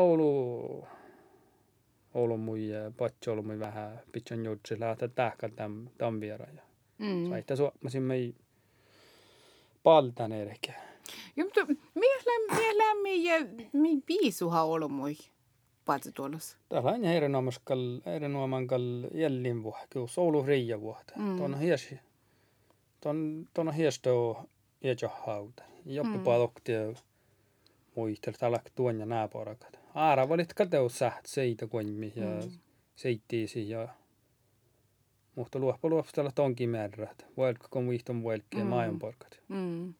[2.15, 6.55] Oulu mui ja patsi ollut mui vähän pitsan jutsi lähteä tähkä tämän, tämän vieraan.
[6.55, 6.61] Ja
[6.97, 7.29] Mm.
[7.29, 8.35] saita suomasin mei
[9.83, 10.73] paltan ehkä.
[11.35, 13.35] Joo, mutta mie lämmin ja
[13.73, 15.17] mi piisuha ollut mui
[15.85, 16.37] paitsi tuolla.
[16.69, 18.81] Täällä on erinomaskal, erinomaiskal
[19.13, 21.13] jällin vuotta, kun Oulu riia vuotta.
[21.17, 21.37] Mm.
[21.37, 21.99] Tuon on hiesi,
[23.01, 24.43] tuon, tuon on hiesto
[24.83, 25.63] jäjä hauta.
[25.85, 26.23] Joppu Mm.
[26.23, 26.93] palokti ja
[27.95, 29.79] muistelu, täällä tuon ja nää porakat.
[29.95, 32.51] Aara valit kateus säht seitä kunmi ja Mm.
[32.95, 33.87] seittiisi ja
[35.35, 37.25] mutta luoppa luopstella tonkin määrät.
[37.37, 38.69] Vuelkka kun viihton vuelkki ja Mm.
[38.69, 39.39] maailman porkat.
[39.47, 39.93] Mm.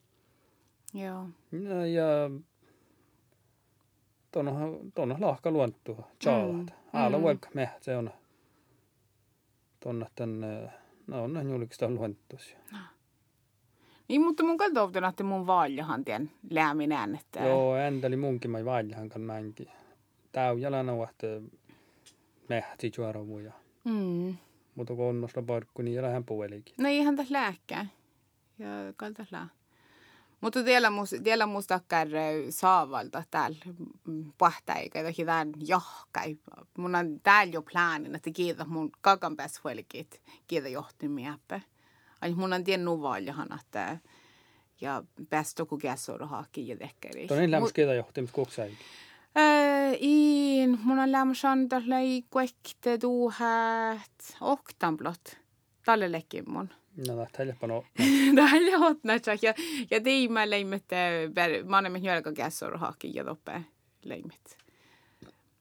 [0.94, 1.28] Joo.
[1.52, 2.06] Ja, ja
[4.32, 6.08] tuon on, tuon on lahka luontua.
[6.20, 6.56] Tjaalat.
[6.56, 6.66] Mm.
[6.94, 7.22] Aala Mm.
[7.24, 8.12] vuelkka me, se on
[9.80, 10.70] tuonne tänne,
[11.08, 12.56] no on näin julkista luontus.
[14.08, 17.40] Niin, mutta mun katsotaan, että mun vaaljahan tien lämminään, että...
[17.44, 19.68] Joo, änteli munkin mai vailjahan kan mänki.
[20.36, 21.42] Täy jalana vahte
[22.50, 23.52] mehti juoravuja.
[23.84, 24.38] Mm.
[24.76, 26.76] Mutta kun onnosla parkku, niin jälähän puolikin.
[26.78, 27.86] No eihän tässä lääkkää.
[28.60, 28.68] Ja
[28.98, 29.50] kaltas lää.
[30.42, 31.80] Mutta tiellä mus, tiellä musta
[32.50, 33.58] saavalta täällä
[34.38, 36.38] pahtäikä, että tämän johkai.
[36.78, 41.62] Mun on täällä jo plaanin, että kiitä mun kakan päässä huolikit, kiitä johtimiäppä.
[42.22, 43.98] Ai mun on tien nuvaljahan, että
[44.82, 47.28] ja päästä kun käsoro haakki ja tekkeri.
[47.28, 48.78] Tuon niin lämmäs kiitä johtimis kuksaikin.
[49.38, 55.38] Äh, in, mun on lämmäs antaa lei kuekte tuuhät oktamblot.
[55.86, 56.70] Tälle lekin mun.
[57.08, 57.84] No, helppo no.
[58.36, 59.54] Tällä hotnatsa ja
[59.92, 60.86] ja tiimä leimet
[61.66, 63.66] mä olemme jälkä käsor haakki ja toppe
[64.04, 64.58] leimet.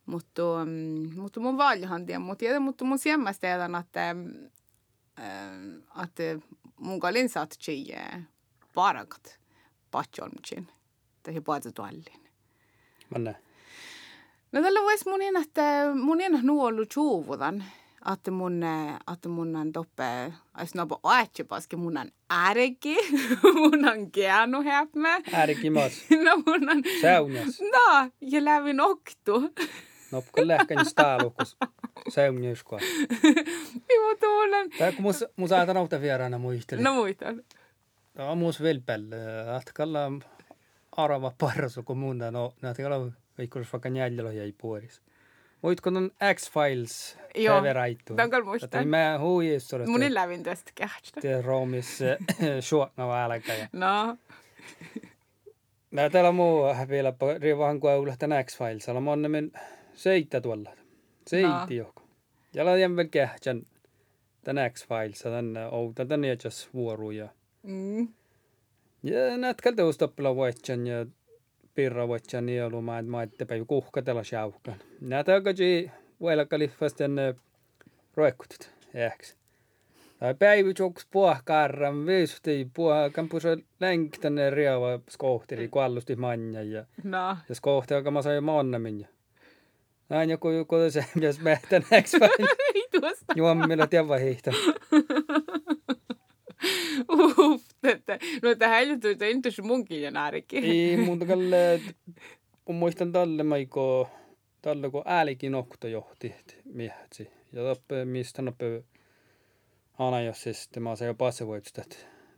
[0.06, 4.16] Mutta mm, mutta mun valjahan tien mut ja mutta mun siemmästä teidän että
[6.02, 6.22] että
[6.80, 7.86] mun kalin saat chi
[8.74, 9.40] parakat
[9.90, 10.68] patjonkin.
[11.22, 12.30] Tai paita tuallin.
[13.10, 13.53] Mä näen.
[14.54, 15.58] no tällä vois mun ennast,
[15.94, 17.64] mun ennast nuu ollut suuvutan,
[18.12, 18.62] että mun,
[19.12, 22.96] että mun on toppe, jos no po aetsepaske, mun on äärekki,
[23.60, 25.20] mun on keanu häppä.
[25.32, 25.92] Äärekki mas.
[26.24, 26.82] No mun on...
[27.00, 27.60] Säunjas.
[27.60, 29.50] No, ja lävin oktu.
[30.12, 31.56] No, kun lähkän staalukus.
[32.08, 32.94] Säunjas kohdassa.
[33.94, 34.56] Joo, tuolla.
[34.78, 35.04] Tää kun
[35.36, 36.84] mun saatan auta vieraana muistelin.
[36.84, 37.42] No muistan.
[38.14, 39.02] Tämä on muus vilpel.
[39.12, 40.12] Äh, atkalla
[40.96, 45.02] arava parsu, kun mun on, no, näitä ei ole veikkurus vaikka jäljellä jäi puolis.
[45.62, 47.18] Muitko on X-Files
[47.62, 48.14] veraitu?
[48.14, 48.88] Tämän kyllä muistan.
[48.88, 51.20] mä huijissa Mun ei lävin tästä kähtstä.
[51.20, 51.98] Te roomis
[52.60, 53.68] suokna välkä.
[53.72, 54.16] No,
[55.90, 58.88] Nää täällä muu vielä riivahan kun ei tämän X-Files.
[58.88, 59.52] Alla on men
[59.94, 60.70] seittä tuolla.
[61.26, 62.02] Seitti joko.
[62.54, 63.62] Ja la jämmel kähtsän
[64.44, 65.22] tän X-Files.
[65.22, 67.28] Tän outa tän jätsäs vuoruja.
[67.62, 68.08] mm,
[69.02, 71.06] Ja näet kalta ustoppila vuotsan ja
[71.74, 74.74] pirra vuotsan ja luma, että mä ette päivä kuhkatella shaukkan.
[75.00, 77.16] Näet alkaji vuelakali vasten
[78.14, 78.70] roikkutut.
[78.94, 79.36] Ehks.
[80.18, 83.48] Tai päivä joks puhkarran viisti puhakan puso
[83.80, 87.36] länk tänne riava skohteli kuallusti manja ja no.
[87.48, 89.06] ja skohteli alkaa mä sain mannamin ja
[90.08, 92.56] näin joku joku se jos mehtän X-Files.
[92.74, 93.24] Ei tuosta.
[93.36, 94.50] Juommilla tiedä hiihtä.
[97.94, 100.64] Että, no tähän ei että intus munkin ja naarikin.
[100.64, 101.80] Ei muuta kalle,
[102.64, 104.08] kun muistan tälle maiko,
[104.62, 107.30] tälle kun äälikin nokto johti miehätsi.
[107.52, 108.82] Ja toppe, mistä noppe
[109.98, 111.82] aina jos se sitten mä se jo passe voitsta.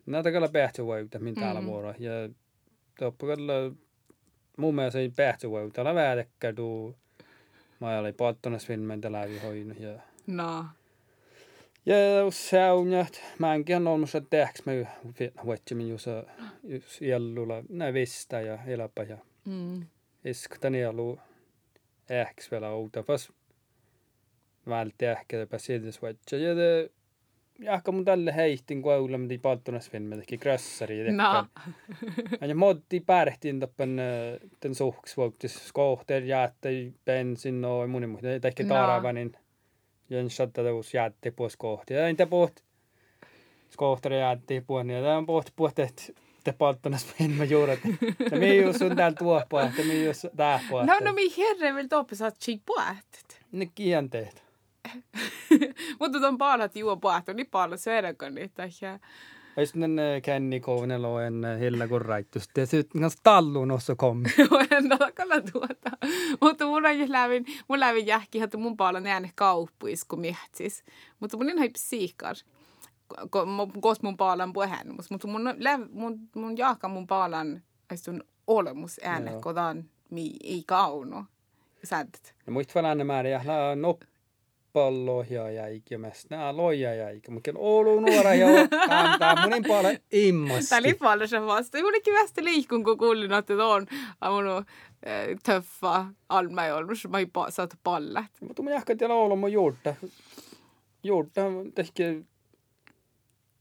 [0.06, 1.70] Näitä kalla pähtsä voita, min täällä Mhm.
[1.70, 1.94] vuoro.
[1.98, 2.12] Ja
[2.98, 3.52] toppe kalla,
[4.56, 5.74] mun mielestä ei pähtsä voita.
[5.74, 6.96] Täällä väädekkä tuu.
[7.80, 9.80] Mä olin polttonas filmen läpi hoinut.
[9.80, 10.64] Ja, No.
[11.86, 13.06] Ja se on, ja
[13.38, 13.52] mä
[13.92, 14.62] ollut se tehks.
[14.66, 14.72] Mä
[15.46, 16.06] voittimin just,
[16.64, 19.86] just jellulla, näin vistä ja eläpä ja Mm.
[20.24, 21.18] iskutani ollut
[22.10, 23.32] ehks vielä outa pas
[24.68, 26.90] vältti ehkä pas edes voitsa ja te
[27.58, 31.46] jahka mun tälle heihtin koululla mitä polttonas filmi teki krössari No.
[32.48, 33.96] ja motti pärhtiin tappen
[34.62, 36.68] den suhks voitis skohter jäätte
[37.04, 38.74] bensin no muni muuta ehkä No.
[40.52, 42.56] Teus jäätte pois kohti ja entä poht
[43.70, 46.02] skohter jäätte puon ja tämän poht poht että
[46.44, 47.80] te polttonas filmi juuret
[48.30, 51.88] ja me jos on täällä tuohpaa että me jos tähpaa No, no, min herre vill
[51.90, 53.38] då på att chip puhut.
[53.52, 54.42] ne kienteet
[56.00, 58.68] Mutta on paljon juo puhut, niin paljon söydäkö niitä.
[59.56, 62.48] Ja, Ja sitten Kenny Kounelo en hillä kun raittus.
[62.54, 64.28] Te sitten kanssa tallun ossa kommi.
[64.70, 65.90] en ole kyllä tuota.
[66.40, 70.84] Mutta mun on lävin, mun lävin jähki, että mun paljon ääne kauppuis, kun mietsis.
[71.20, 72.36] Mutta mun en haip siikar.
[73.80, 74.94] Koska mun paljon puheen.
[75.10, 75.42] Mutta mun,
[75.92, 77.60] mun, mun jaaka mun paljon
[78.08, 81.24] on olemus ääne, kun mi ei kauno.
[81.84, 82.34] Säädät.
[82.46, 83.40] No muista vaan määrä ja
[83.76, 84.06] noppi
[84.76, 85.98] palloja ja ikä
[86.30, 88.46] nää loja ja ikä, mutta Oulu nuora ja
[88.88, 90.68] kantaa monin paljon immasti.
[90.68, 91.78] Tämä oli paljon se vasta.
[91.78, 93.86] Juurikin västä liikun, kun kuulin, että on
[94.30, 94.64] mun
[95.02, 98.24] eh, töffa alma ei ollut, mä ei saatu pallet.
[98.40, 99.94] Mutta mä jahkat ja Oulu mun juurta.
[101.02, 101.40] Juurta
[101.74, 102.04] tehkä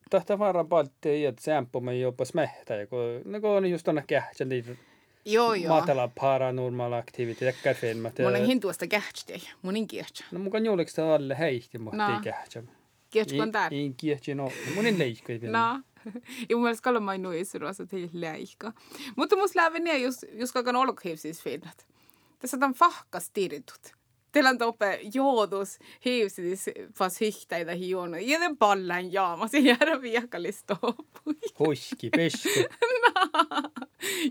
[0.09, 4.45] tahta varan paltti, että se ämpö me jopa smehtä, kun ne on just tonne kähtsä
[4.45, 4.71] niitä
[5.25, 5.75] Joo, joo.
[5.75, 8.19] Matala paranormal aktivitet filmat.
[8.19, 10.23] Mun on hintuasta kähtsi, mun in kiehtä.
[10.31, 12.63] No mun kan juoliks alle heihti, mutta ei kähtsä.
[13.09, 13.67] Kiehtä on tää.
[13.71, 15.33] Ei kiehtä, no mun in leikko.
[15.51, 15.81] No.
[16.49, 18.73] Ja mun mielestä kalla mai nuisi ruosa teille leikka.
[19.15, 21.87] Mutta mus lävin ne, jos, jos kakan olkohivsis finnat.
[22.39, 23.95] Tässä on fahkas tiritut.
[24.35, 28.19] Teillä on toppe joodus hiivsidis fas hyhtäitä hiona.
[28.19, 31.35] Ja den ballan jaama, se jäädä viekallista hoppui.
[31.59, 32.49] Huiski, peski.
[33.03, 33.11] no.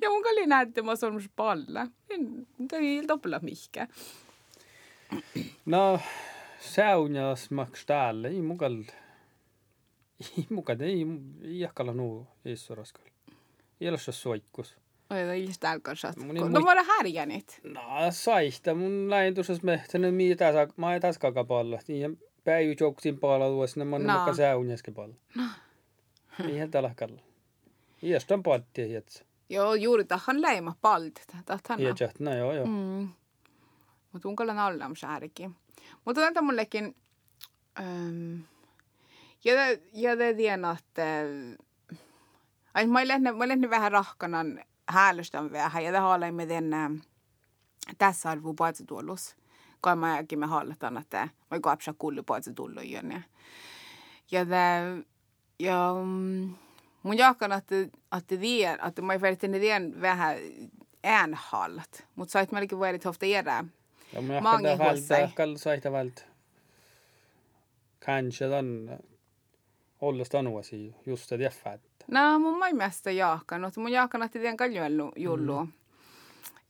[0.01, 1.87] Ja mun kalli näette, mä oon palla.
[2.73, 3.89] Ei toppella mihkä.
[5.67, 6.01] No,
[6.61, 8.29] saunjas maks täällä.
[8.29, 8.83] Ei mukal...
[10.39, 11.07] Ei mukal, ei,
[11.43, 13.05] ei jakalla nuu issoraskal.
[13.81, 14.77] Ei ole se soikkus.
[15.11, 16.13] Oi, ei ilmeisesti täällä kanssa.
[16.17, 17.61] No, mä olen härjänit.
[17.65, 18.75] No, saista.
[18.75, 21.79] Mun näin tuossa mehtänyt, mitä saa, mä ei taas kakapalla.
[21.89, 24.13] Niin päivä jouksin pala tuossa, mä oon no.
[24.13, 25.15] mukaan saunjaskin palla.
[25.35, 25.45] No.
[26.49, 27.21] Ihan tällä kalla.
[28.03, 29.25] Iästä on palttia hietsä.
[29.49, 31.23] Joo, juuri tähän leima palti.
[31.79, 32.67] Iästä, no joo, joo.
[32.67, 33.09] Mm.
[34.13, 35.57] Mutta unkallan alla on säärikin.
[36.05, 36.97] Mutta tätä mullekin...
[37.81, 38.41] Ähm,
[39.45, 39.55] ja,
[39.93, 41.03] ja te tiedän, että...
[42.75, 43.01] Ai, mä
[43.45, 46.91] olen vähän rahkanan häälystän vähän ja det har med den äh,
[47.99, 49.37] tässä arvo paitsi tuollus.
[49.81, 53.03] Kai mä jäkin me halletaan, että mä kapsa kullu paitsi tullu ja
[54.31, 54.47] ja
[55.59, 56.55] ja mm,
[57.03, 57.75] mun jakan että
[58.17, 60.37] että det att mä inte det vähän
[61.03, 62.07] äänhallat.
[62.15, 63.65] Mutta sait melkein väldigt ofta göra.
[64.13, 66.11] Ja men jag kan väl kall saita väl
[67.99, 68.91] kanske den
[69.99, 71.81] håller stanuasi just det jäffät.
[72.11, 73.77] No mun mielestä jaakannut.
[73.77, 75.65] Mun jaakannut tien kaljuellu jullu.
[75.65, 75.73] Mm.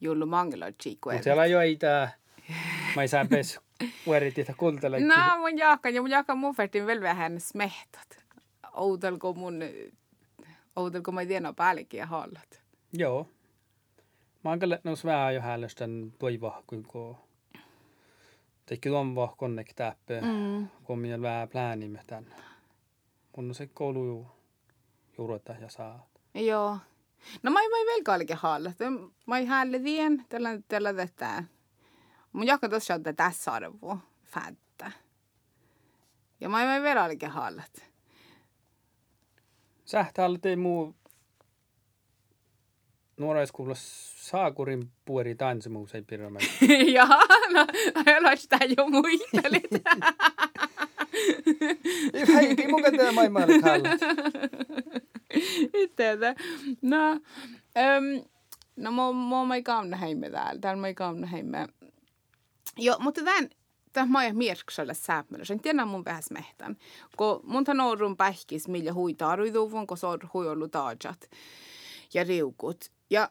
[0.00, 1.10] Jullu mangelo chiku.
[1.10, 2.10] Mutta siellä jo ei tää.
[2.96, 3.60] Mä ei saa pes
[4.06, 5.00] uerit itse kultelle.
[5.00, 8.24] No mun jaakan ja mun jaakan mun vertin vielä vähän smehtat.
[8.72, 9.60] Outelko mun,
[10.76, 12.62] outelko mä tiedä päällekin ja hallat.
[12.92, 13.28] Joo.
[14.44, 16.86] Mä oon kyllä nous vähän jo häälöstän toivoa, kun
[18.66, 20.68] Teikki tuon vahkonnek täppä, mm.
[20.84, 22.00] kun minä vähän pläänimme.
[23.36, 24.26] Mun se koulu
[25.18, 26.06] juurota ja saa.
[26.34, 26.78] Joo.
[27.42, 28.72] No mä ei velkaallekin haalla.
[29.26, 31.44] Mä ei häälle tien tällä, tällä tätä.
[32.32, 33.98] Mun jakka tuossa on tässä arvoa.
[34.24, 34.92] Fättä.
[36.40, 37.62] Ja mä ei velkaallekin haalla.
[39.84, 40.94] Sähtäällä ei muu
[43.16, 46.24] nuoraiskuulossa saakurin puori tanssimuus ei pidä
[46.96, 47.06] Joo,
[47.52, 47.66] no,
[48.06, 49.70] älä sitä jo muistelit.
[55.74, 56.34] Itteetä.
[56.82, 58.24] No, um,
[58.76, 60.60] no mä, mä, mä ei kauna heimme täällä.
[60.60, 61.68] Täällä mä kauna heimme.
[62.76, 63.50] Joo, mutta tämän,
[63.92, 65.44] tämä mä oon mierksalle sääpmällä.
[65.44, 66.76] Sen tiedän mun vähän mehtän.
[67.16, 71.30] Kun mun tämän orrun pähkis, millä huitaa ruiduvun, kun se on huijollut taajat
[72.14, 72.84] ja riukut.
[73.10, 73.30] Ja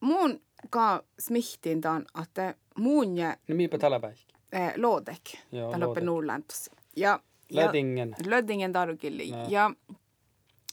[0.00, 3.36] mun ka smihtin tämän, että mun ja...
[3.48, 4.34] No miipä tällä päihki?
[4.52, 5.22] Eh, Lodek.
[5.52, 6.04] Joo, Lodek.
[6.04, 6.70] Nordlands.
[7.00, 8.16] Ja, Lödingen.
[8.18, 9.36] Ja, Lödingen tarkille.
[9.36, 9.48] No.
[9.48, 9.70] Ja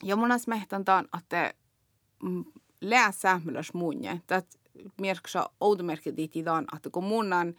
[0.03, 1.53] ja mun smehtan taan, että
[2.81, 4.21] lää sähmälös muunje.
[4.27, 4.47] Tät
[5.01, 7.53] merksa outomerkki diiti taan, että kun mun on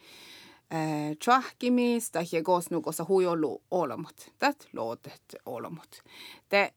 [1.23, 4.31] tjahkimis, tai koos nukossa huijollu olomot.
[4.39, 6.03] Tät lootet olomot.
[6.49, 6.73] Te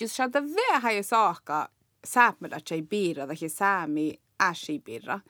[0.00, 1.68] just saada vähän ja saakka
[2.06, 5.20] sähmälä ei piirra, tai säämi äsi piirra.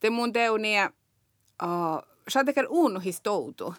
[0.00, 0.74] Te mun teuni,
[1.62, 3.74] uh, saada ker uunu histoutu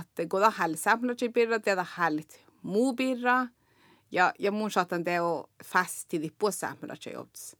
[0.00, 3.46] että kun tähän sähmälä ei piirra, tiedä hällit muubirra
[4.10, 6.76] ja, ja mun saatan teo fasti puossa
[7.14, 7.56] jouts.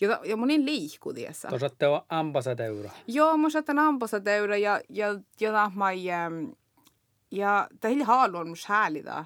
[0.00, 1.48] Ja, ja monin liikkudiessa.
[1.48, 2.90] Tuossa teo ambasadeura.
[3.06, 5.06] Joo, mun saatan ambasadeura ja, ja,
[5.40, 5.92] ja mä
[7.30, 9.24] ja tällä haluan mun häälitä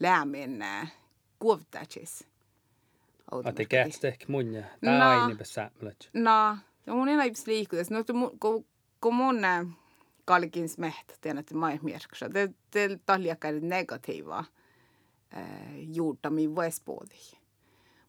[0.00, 0.64] lämmin
[1.38, 2.26] kuovtätsis.
[3.44, 5.44] Att det gäst ehkä mun ja tää on niinpä
[6.12, 7.90] No, ja mun ei läipis liikkudes.
[7.90, 8.04] No,
[8.40, 8.66] kun,
[9.00, 9.36] kun mun
[10.26, 12.34] kalkins mehtä, tiedän, että mä en mierksa.
[12.34, 14.44] Det, det taljakar negatiivaa
[15.36, 15.44] äh,
[15.76, 17.38] juurtami vuospuoli.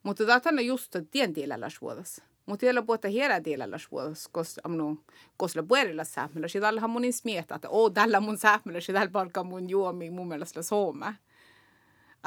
[0.04, 2.24] Mutta tämä on just tien tielellä vuodessa.
[2.46, 5.04] Mutta tiellä puhuta hiera tielellä vuodessa, koska amnu
[5.38, 6.48] koska puolella säämellä.
[6.48, 10.28] Sitä allahan mun smietä, että oo tällä mun säämellä, sitä tällä palkkaa mun juomi mun
[10.28, 11.14] mielestä Suomea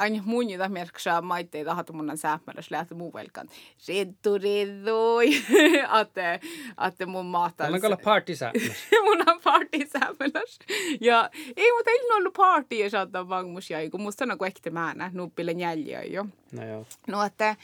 [0.01, 3.49] aina muunita merksaa maitteita hatumunnan säämäläs lähti muu velkan.
[3.87, 5.17] Reddu, reddu.
[5.87, 6.39] Atte,
[6.77, 7.63] atte mun maata.
[7.63, 8.33] Mulla on kyllä party
[9.05, 10.59] mun on party säämäläs.
[11.01, 15.11] Ja ei mutta ei ollut party ja saattaa vangus ja kun musta on kuekti määnä
[15.13, 16.25] nuppille jäljiä jo.
[16.51, 16.85] No joo.
[17.07, 17.55] No että,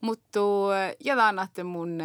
[0.00, 0.40] mutta
[1.04, 1.98] jätän että mun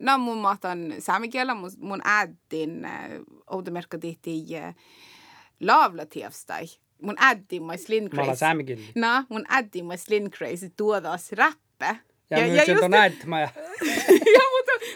[0.00, 3.10] No mun mahtan saamikielä, mun, mun äidin äh,
[3.50, 4.74] outomerkka tihti äh,
[5.60, 6.66] laavla tievstai
[7.02, 8.16] mun äiti mä Slim Crazy.
[8.16, 8.36] Mä olen
[8.94, 11.96] No, mun äiti mä Slim Crazy tuodas räppä.
[12.30, 12.82] Ja, ja, ja just...
[12.82, 13.40] on äidmä.
[13.40, 13.48] ja,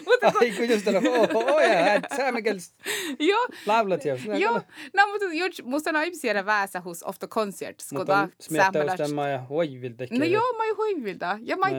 [0.05, 0.25] mutta...
[0.25, 2.83] mutta Ai, kun just on, oh, oh, ja, äid, säämikielistä.
[3.19, 3.47] Joo.
[3.65, 4.15] Laulat jo.
[4.15, 4.61] Joo.
[4.93, 7.93] No, mutta just, musta on ihmisiä väessä hos ofta concerts.
[7.93, 10.03] Mutta smiettä mä ja hoivilta.
[10.11, 11.37] No joo, mä hoivilta.
[11.41, 11.75] Ja mä no,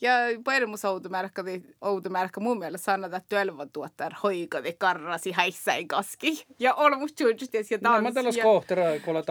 [0.00, 0.12] ja
[0.44, 1.44] puhelimus outomärkkä,
[1.80, 6.44] outomärkkä mun mielestä sanota, että työllä tuottaa hoikati karrasi häissäin kaski.
[6.58, 7.82] Ja olmus tjuutsusti ja tanssi.
[7.82, 9.26] No, mä tällä skohtera, kun olet.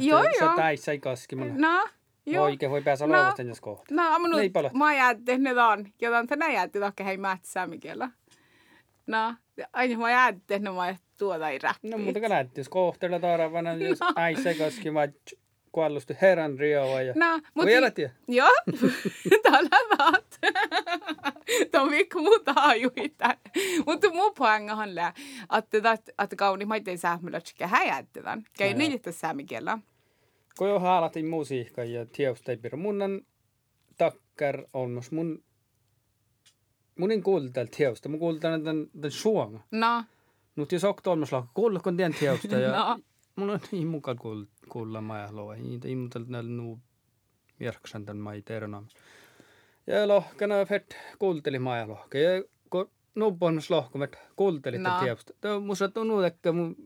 [0.00, 0.32] Joo, joo.
[0.32, 1.36] Se täissäin kaski.
[1.36, 1.88] No.
[2.26, 2.44] Joo.
[2.44, 3.94] Oikein voi päästä no, lauvasten jos kohta.
[3.94, 5.86] No, mutta niin mä ajattelin, että on.
[6.00, 8.10] Jotain tänä ajattelin, että hei mätsää mikällä.
[9.06, 9.34] No,
[9.72, 11.88] aina mä ajattelin, että mä tuoda ei räppi.
[11.88, 14.06] No, mutta kun jos kohteella taaravana, niin jos no.
[14.16, 15.08] äisä koski, mä
[15.72, 17.02] kuollusti herran rioa.
[17.02, 17.14] Ja...
[17.16, 17.66] No, mutta...
[17.66, 18.12] Vielä tiedä?
[18.28, 18.50] Joo,
[19.42, 20.38] tällä vaat.
[21.70, 23.36] Tämä on mikko muuta ajuita.
[23.86, 25.14] Mutta mun poängahan lää,
[26.22, 28.42] että, kauni mä sähmälä, että häjättelän.
[28.58, 29.78] Käy niitä sähmikielä
[30.58, 33.20] kun jo haalatin musiikkaa ja tieustei munnan
[33.98, 35.42] takkar olmos mun
[36.98, 39.60] munin kuultel tieosta, mun kuultan den, den suonga.
[39.70, 40.04] No.
[40.56, 43.00] Nyt jos okta olmos lakka, kuulkon tien tieosta ja no.
[43.36, 45.54] mun on niin mukaan kuul, kuulla maja loa.
[45.54, 46.78] Niitä ei muuta näillä nuu
[47.60, 48.86] järksän tämän mai ternaam.
[49.86, 52.18] Ja lohkana fett kuulteli maja lohka.
[52.18, 55.00] Ja kun nuuppoimus lohkumet kuultelit no.
[55.00, 55.34] tieosta.
[55.40, 56.76] Tämä on musta tunnu, että mun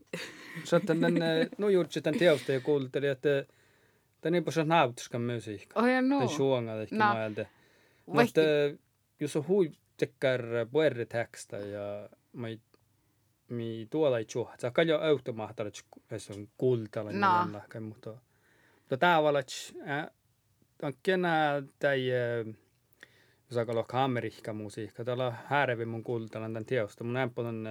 [0.63, 3.45] saattan tänne nujuutsi tämän tieosta ja kuulteli, että
[4.21, 5.79] Det är på sån nautiskan musiikka.
[5.79, 6.19] Oh ja no.
[6.19, 7.05] Den sjunger ikke no.
[7.05, 7.45] maailta.
[8.05, 8.41] Mutta
[9.19, 12.59] jos on hui tekkär puerritexta ja mai
[13.47, 14.51] mi tuolla ei juo.
[14.57, 17.11] Se on jo automaattalla, että se on kultalla.
[17.11, 17.59] No.
[17.73, 18.17] Niin mutta
[18.79, 19.39] mutta tavalla,
[20.83, 22.07] on kenä tai
[23.49, 25.03] jos on ollut amerikka musiikka.
[25.03, 27.03] Täällä on häärevi mun kultalla tämän tiedosta.
[27.03, 27.67] Mun ämpö on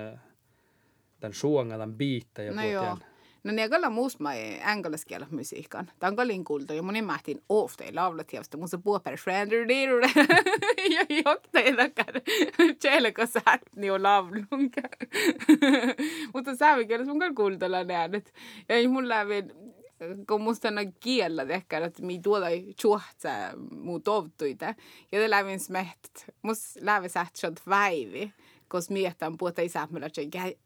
[1.20, 2.98] tämän suonga, tämän biitta ja no joo.
[3.46, 4.34] No niin, kyllä musta mä
[4.72, 5.90] englanniskielä musiikan.
[5.98, 8.56] Tämä on kalliin kuultu ja moni mähtiin ofta ei laulat hiestä.
[8.56, 9.66] Mun se puhuu per friender
[10.90, 12.20] ja jokta ei takar.
[12.80, 13.40] Tjällä sä
[13.76, 14.80] niin on laulunka.
[16.34, 18.32] Mutta saavikielessä mun kyllä kuultella äänet.
[18.68, 19.52] Ja ei mun lävin
[20.28, 22.46] kun musta on kiellä ehkä, että mi tuoda
[22.80, 23.28] tjuhtsa
[23.70, 24.74] muu tovtuita.
[25.12, 26.28] Ja det lävin smeht.
[26.42, 28.32] Mus lävin sähtsot väivi.
[28.68, 30.20] Kos miettän puhuta isämmöllä, että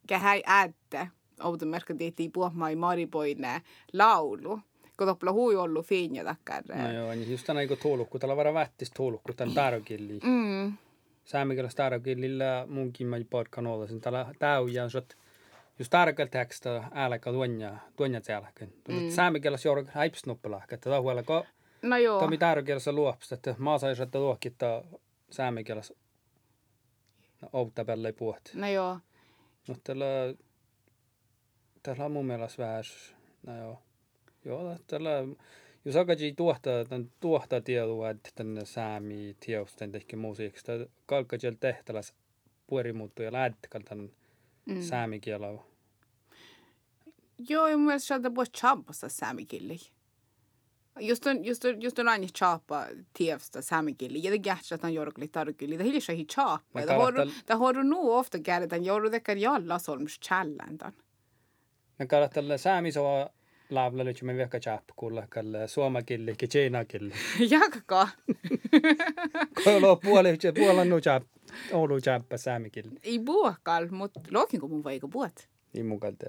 [0.06, 1.08] kähäi äätte
[1.40, 4.60] automerkka tehti puhumaan maripoine laulu.
[4.96, 6.62] Kun toppla hui ollut fiinja takkar.
[6.74, 10.20] No joo, niin just tänä kun tuolukku, tällä vara vättis tuolukku, tämän tarokilli.
[10.30, 10.72] Mm.
[11.24, 15.16] Säämikäläs tarokillillä munkin mä podkan olla, sen tällä täyjä on sot
[15.78, 18.74] just tarkalla teksta ääläkä tuonja, tuonja tälläkin.
[18.88, 19.10] Mm.
[19.10, 21.44] Säämikäläs joudun häipsnuppelahka, että tämä huolella, kun
[21.82, 22.20] No joo.
[22.20, 24.82] Tomi tarokillassa luopsta, että maa saisi, että luokittaa
[25.30, 25.92] säämikäläs
[27.42, 28.40] no, outa päälle puhut.
[28.54, 28.98] No joo.
[29.68, 30.06] Mutta tällä
[31.82, 32.84] tällä on mielestä vähän,
[33.46, 33.82] no joo,
[34.44, 35.10] joo tällä,
[35.84, 40.72] jos alkaisi tuottaa, tämän tuottaa tietoa, että tänne saami tiedosten tehkä musiikista,
[41.06, 42.14] kalkka siellä tehtäläs
[42.66, 44.10] puorimuuttu ja lähtikal tämän
[44.66, 44.82] mm.
[44.82, 45.46] saamikielä.
[47.48, 49.78] Joo, ja mun mielestä sieltä voisi champasta saamikilli.
[51.00, 54.22] Just on, just on, just on aina chapa tievstä saamikilli.
[54.22, 55.78] Ja det gärtsa att han gör lite tarkilli.
[55.78, 56.80] Det hilja sig chapa.
[56.86, 58.72] Det har du, det du nog ofta gärdet.
[58.72, 60.92] Han gör det kan jalla solms challendan.
[62.00, 63.30] Me tällä saamisoa
[63.70, 67.14] laavla nyt me vielä chap kuulla kalle suomakilli ki cheinakilli.
[67.50, 68.08] Jakka.
[69.64, 71.22] Kolo puoli puolan nu chap
[71.72, 72.98] Oulu chappa saamikilli.
[73.02, 75.48] Ei buokal, mutta lokin kun mun vaikka buot.
[75.74, 76.26] Ei mun kalta.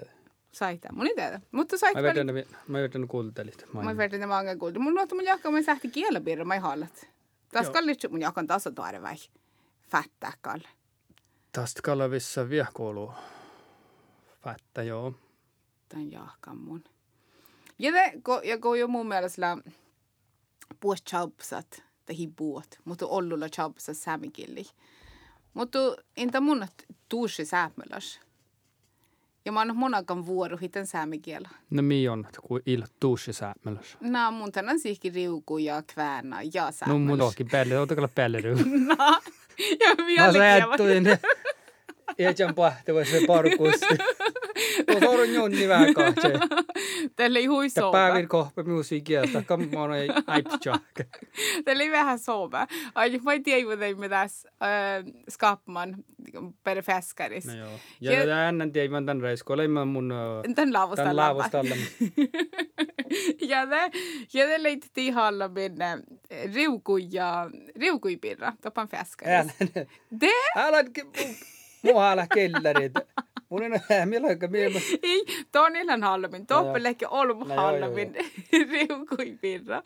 [0.52, 1.40] Saita, mun ei tiedä.
[1.52, 2.26] Mutta sait Mä vedän
[2.68, 3.66] mä vedän kuultelit.
[3.72, 4.78] Mä vedän ne mange kuulta.
[4.78, 7.08] Mun noita mun jakka mä sähti kielapirra mä hallat.
[7.52, 9.16] Tässä kallit mun jakan tasa tuore vai.
[9.90, 10.68] Fättää kalle.
[11.52, 13.12] Tästä kallavissa vielä kuuluu.
[14.44, 15.14] Fättä, joo
[15.92, 16.84] tämän jahkan mun.
[17.78, 18.12] Ja, det,
[18.44, 19.56] ja kun jo mun mielestä
[20.80, 24.64] puhut chabsat tai puhut, mutta ollulla chabsat saamikilli.
[25.54, 25.78] Mutta
[26.16, 26.66] entä mun
[27.08, 28.20] tuusi säämäläs.
[29.44, 31.48] Ja mä oon monakan vuoro hiten säämikielä.
[31.70, 33.96] No mi on, kun il tuusi säämälös.
[34.00, 37.06] No, mun tänään siiski riuku ja kväänä ja No säämälös.
[37.06, 38.54] mun toki pelle, otakalla pelle ryy.
[38.86, 39.20] No,
[39.80, 41.04] ja Mä vielä säättuin.
[42.18, 43.86] Iätän pahtava se parkusti.
[45.00, 46.32] Tuo on jonni vähän kahtse.
[47.16, 47.92] Tällä ei hui Ja soova.
[47.92, 51.06] päivin kohpe musiikkiasta, kammoon ei äiptjahke.
[51.64, 52.66] Tällä ei vähän soova.
[52.94, 55.94] Ai, mä en tiedä, mitä me tässä äh, skapman
[56.64, 57.44] per fäskaris.
[57.46, 57.70] No joo.
[58.00, 61.60] Ja- Ja ja ennen tiedä, mä tän reiskoilla, mä mun äh, Tän laavasta tän laavasta
[61.60, 61.74] alla.
[63.50, 63.92] ja det,
[64.34, 65.86] ja det leitettiin halla minne
[66.54, 67.50] riuku ja
[67.80, 69.52] riukuipirra, topan fäskaris.
[70.56, 71.52] Älä, älä, kellarit.
[71.82, 73.00] Mun on milloinka
[74.48, 74.78] mieltä.
[75.02, 76.64] ei, ton illan hallamin, No joo.
[76.64, 78.14] toppen lehke olum No joo, joo, hallamin
[78.70, 79.82] riukuipirra.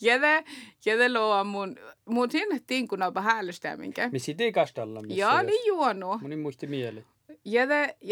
[0.00, 0.44] Ja det,
[0.86, 4.08] ja det loo mun, mun sinne tinkuna på häällystäminkä.
[4.12, 5.00] Missi tikastalla.
[5.08, 6.18] Ja, niin juonu.
[6.18, 7.04] Mun ei muisti mieli.
[7.44, 7.66] Ja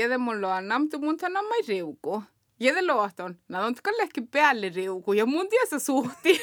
[0.08, 2.22] det mun luo namtu mun tänä mai riuku.
[3.48, 6.40] Nää on tkä lehke päälle riuku ja mun tiesä suhtiin.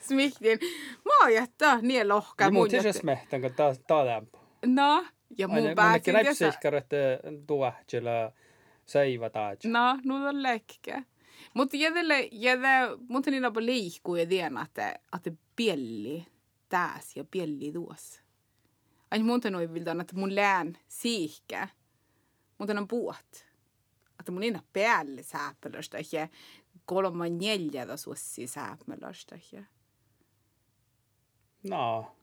[0.00, 0.58] Smihtin.
[1.04, 2.44] Mä oon jättää niin lohka.
[2.44, 4.38] Ja mun mun tiesä smehtän, kun taas lämpö.
[4.66, 5.04] No,
[5.38, 6.22] ja pääsin pääsin tiesä.
[6.22, 6.96] näpseiskar, että
[7.46, 8.32] tuohtsella
[8.86, 9.58] seiva taas.
[9.64, 11.02] No, nu on läkkä.
[11.54, 16.26] Mutta jädelle, jädä, mutta niin on liikkuu ja tiedän, että, että pielli
[16.68, 18.22] tääs ja pielli tuossa.
[19.10, 21.68] Ai mun on viltaan, että mun lään siihkä.
[22.58, 23.46] Mutta on puot.
[24.20, 26.28] Että mun inna päälle sääpelöstä ja
[26.84, 29.36] kolma neljä suossi sääpelöstä.
[31.68, 32.15] No.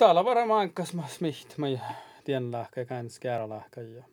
[0.00, 1.66] Täällä varmaan kas mä smiht, mä
[2.24, 4.04] tien lahka ja käännis käärä lahka ja.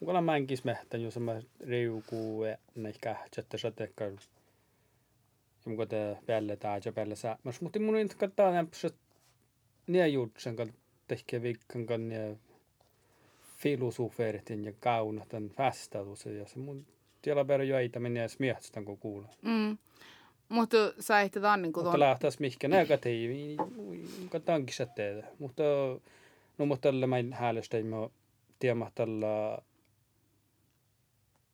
[0.00, 4.04] Mulla mänkis mehtän, jos mä riukuu ja näin kähtsä, sä tekkä.
[4.04, 4.12] Ja
[5.64, 7.38] mulla te päälle tää ja päälle sää.
[7.42, 8.90] Mas mutta mun ei kattaa nämpsä
[9.86, 10.72] nie jutsen kan
[11.08, 12.36] tehkä viikkan kan nie
[13.56, 16.86] filosoferitin ja kaunatan fästatus ja se mun
[17.22, 19.30] tiellä perä joita menee smiehtsän kun kuulee.
[19.42, 19.78] Mm.
[20.50, 22.00] Mutta sä ehti tannin kun Mutta tuon.
[22.00, 23.56] lähtäis mihinkä negatiivi,
[24.30, 25.26] katsotaankin se tehdä.
[25.38, 25.62] Mutta
[26.58, 27.96] no mutta tällä mä häälöstä ei mä
[28.58, 29.58] tiedä tällä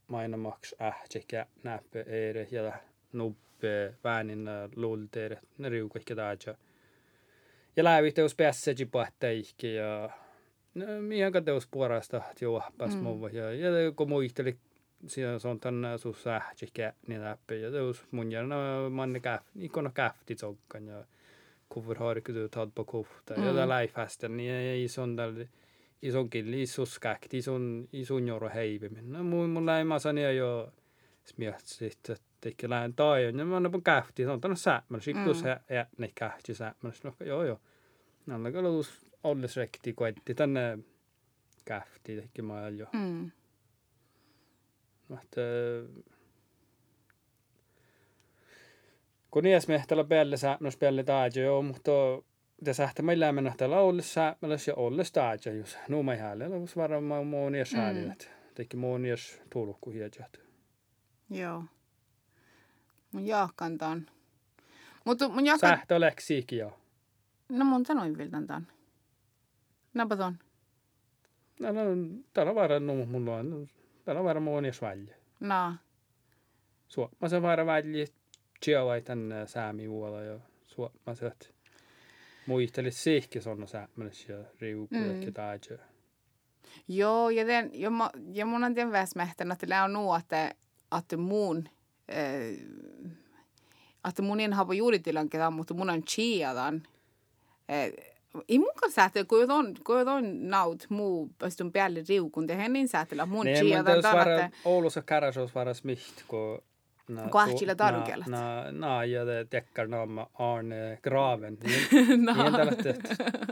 [0.09, 2.73] mainamaks ähtsekä näppä eire ja
[3.13, 6.55] nuppe väänin luulteere ne riukahki taatja.
[7.77, 10.11] Ja läviteus päässäji pahteikin ja
[10.75, 13.01] no mihin kateus puolesta juoppas Mm.
[13.03, 13.23] mm.
[13.33, 14.57] ja ja kun muisteli
[15.07, 17.61] siellä se on tänne sus ähtsekä niin läpi.
[17.61, 21.05] Ja teus mun no manne käf ikona käfti tsokkan ja
[21.69, 23.57] kuvur har ikke du tatt på kofta ja Mm.
[23.57, 25.47] det läifasten niin ei sån där
[26.03, 29.13] ison killi isus käkti ison ison joro heivimmin.
[29.13, 30.73] No mun mun läimasan ja jo
[31.25, 35.49] smiatsit että ikke lähen taajon ja mä annan käfti se on tänne säämän siktus Mm.
[35.77, 37.61] ja ne kähti säämän no joo joo.
[38.27, 40.79] Nalla kalus olles rekti koetti tänne
[41.65, 42.87] käfti tekki mä jo.
[42.93, 43.31] Mm.
[45.23, 45.41] Että
[49.31, 51.91] kun nies mehtälä päälle säämmäs päälle taaja joo, mutta
[52.65, 55.79] te sähtä mä lämmennä täällä olles säämmäläs ja olles taaja jos.
[55.89, 57.79] No mä häälle, lopus varmaan nies Mm.
[57.79, 58.31] häälinet.
[58.55, 60.41] Teki muu nies tulkku hiedjät.
[61.31, 61.65] Joo.
[63.13, 64.07] Mun jaakkan ton.
[65.05, 65.71] Mutta mun jaakkan...
[65.71, 66.79] Sähtö leksiikin joo.
[67.49, 68.67] No mun sanoin viltan ton.
[69.95, 70.39] Napa ton.
[71.61, 71.81] No, no,
[72.33, 73.69] täällä no, mulla on,
[74.07, 75.15] on varmaan nies välje.
[75.41, 75.75] No.
[76.89, 78.07] Suo, mä sen varmaan välje,
[78.61, 81.47] tjövai tänne säämi vuola ja suo, mä sen, että
[82.47, 85.33] muistelis siihki sonna säämmäläs ja riukku Mm.
[85.35, 85.79] taaja.
[86.89, 90.57] Joo, ja, den, ja, ma, ja mun on den väsmähtän, että är nog att, det-
[90.91, 91.69] att mun
[92.09, 92.61] äh,
[94.03, 96.87] att mun en har juuri tilankeita, mutta mun on chiadan.
[97.69, 97.93] Äh,
[98.49, 99.11] ei mun kanssa
[99.49, 103.97] on, kun on naut muu pystyn päälle riukun, tehdään niin säätellä mun Nej, men chiadan
[103.97, 106.63] det tämän, var että Oulussa käräsos var smiht, kun
[107.33, 108.27] Ahtila tarukkelat.
[108.27, 111.59] Na, na, ja det tekkar naama Arne Graven.
[112.17, 112.73] no, Niin tällä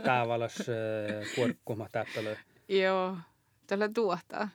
[0.03, 0.55] tavallas
[1.35, 2.35] kurkkuma täppälö.
[2.67, 3.17] joo,
[3.67, 4.49] tällä tuottaa.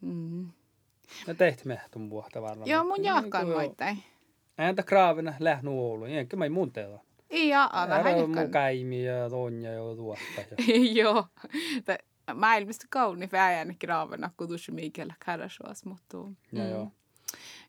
[0.00, 0.48] Mm.
[1.26, 2.70] Ja tehti mehtun vuotta varmaan.
[2.70, 4.02] Joo, mun jaakkaan moittain.
[4.58, 6.04] Entä Graavena lähnu Oulu?
[6.04, 6.98] Enkä mä ei mun teillä.
[7.30, 10.40] Ei jaa, vähän Älä mun käimi ja tonja ja tuotta.
[10.40, 10.76] Ja.
[11.02, 11.26] Joo.
[11.84, 11.98] Tä-
[12.34, 16.16] Maailmasta kauni väärän graavana, kun tuossa Mikael Karasuas, mutta...
[16.52, 16.92] Ja joo.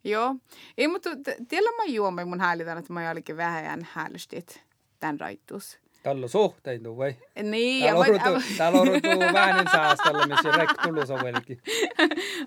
[0.03, 0.35] Joo.
[0.77, 1.09] Ei, mutta
[1.47, 4.63] tiellä mä juomme mun häälitän, että mä olikin vähän häälistit
[4.99, 5.79] tämän raittus.
[6.03, 7.15] Tällä suhtein tuu vai?
[7.43, 8.13] Niin, Täällä mä...
[8.25, 11.57] on ruutu, täällä on ruutu väänin säästellä, missä rek tullut on velki.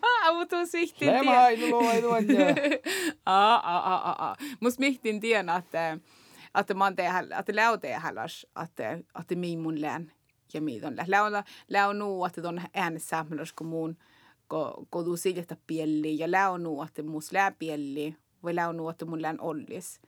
[0.02, 1.40] Ah, mutta mihtin Lämä tiedä.
[1.40, 2.46] aidu ei tuonja.
[3.26, 4.36] Ah, ah, ah, ah, ah.
[4.60, 5.98] Musta mihtin tiedä, että,
[6.60, 8.10] että mä oon tehdä, että lää tehdä,
[8.64, 10.12] että, että min mun län
[10.54, 10.96] ja miidon.
[11.06, 13.26] Läona, läonu, että on äänessä
[13.58, 13.96] kun muun
[14.48, 19.22] ko, ko du siljata pielli ja läonu, että muus lää pielli vai läonu, että mun
[19.22, 20.00] lään ollis.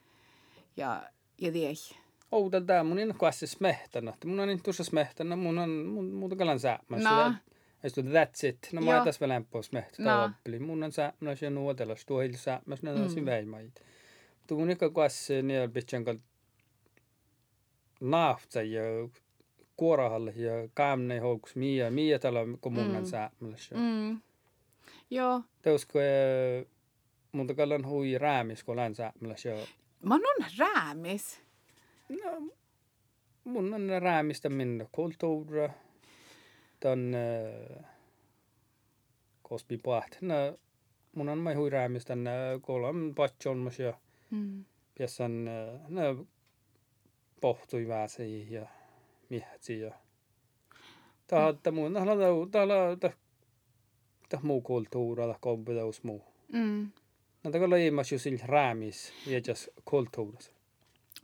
[0.77, 1.03] Ja,
[1.41, 1.75] ja tiedä.
[2.33, 4.13] Outal tää mun en kuassa smehtana.
[4.25, 5.71] Mun on tuossa smehtana, mun on
[6.13, 7.11] muuta kalan säämässä.
[7.11, 7.35] No.
[7.83, 8.59] Ja sitten that's it.
[8.73, 10.03] No mä tässä vielä pois mehtä.
[10.03, 10.31] No.
[10.67, 12.07] Mun on säämässä ja nuotelas.
[12.07, 13.83] Tuo hil säämässä, ne on siinä väimait.
[14.39, 16.17] Mutta mun ikka kuassa niillä pitchan kal
[18.01, 18.83] naafta ja
[19.77, 23.07] kuorahalle ja kaamne houkus miä, miä täällä kun mun on
[23.75, 23.81] Mm.
[23.81, 24.21] Mm.
[25.11, 25.43] Joo.
[25.63, 25.99] Teusko
[27.33, 29.51] mun kalan hui räämis, kun olen säämässä.
[30.03, 30.21] Mä on
[30.59, 31.43] räämis.
[32.09, 32.53] No,
[33.45, 35.71] mun on räämistä minne kulttuura.
[36.81, 37.85] Tän äh,
[39.43, 40.17] kospi paht.
[40.21, 40.35] No,
[41.15, 42.31] mun on mai hui räämistä nä
[42.63, 43.95] kolan patsolmas ja
[44.31, 44.65] Mm.
[44.95, 46.27] piessan äh, no
[47.41, 48.67] pohtui väsi ja
[49.29, 49.93] miehti ja
[51.73, 52.15] mun täällä
[52.51, 53.11] täällä tää
[54.29, 56.25] tää muu kulttuura tää kompeteus muu.
[56.53, 56.89] Mm.
[57.45, 59.13] No tää kolla imas ju sillä räämis
[59.85, 60.51] kulttuuras.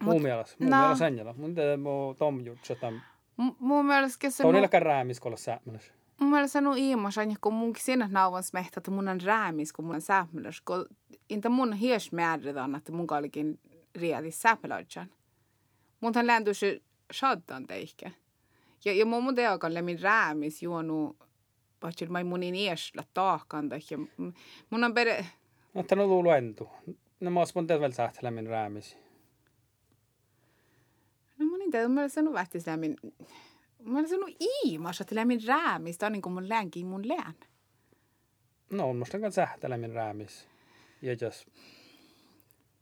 [0.01, 0.77] Mut- Muu mielestä, muu no.
[0.77, 1.35] mielestä sanjalla.
[1.39, 2.95] Mun tää muu tom jutsa tam.
[3.37, 5.93] M- mun mielestä se on niilläkään räämis kolla säämäläs.
[6.21, 9.85] mun mielestä nu iimas on kun munkin sinne nauvan smehtä, että mun on räämis, kun
[9.85, 10.87] mun on sähmälös, kun
[11.31, 13.59] inta mun hies määrätään, että mun kallikin
[13.95, 15.11] riedi sähmälöitsän.
[16.03, 16.83] Mun tämän lääntyisi
[17.13, 18.11] shaddan teihkä.
[18.85, 21.17] Ja, ja mun mun teokan lämmin räämis juonu,
[21.83, 23.71] vaikka mä mun in iesla taakkaan,
[24.17, 24.33] m-
[24.71, 25.27] mun on pere,
[25.75, 26.69] No tän on luulu entu.
[27.21, 28.97] No mä oon teet vielä sähtälämin räämis.
[31.39, 32.97] no mun inte, mun mielestä nu vähtis lämmin,
[33.85, 37.35] mun mielestä nu iimas, että lämmin räämis, tämä on niin kuin mun läänkin mun lään.
[38.71, 40.49] No on musta kanssa sähtälämin räämis.
[41.03, 41.49] Ja just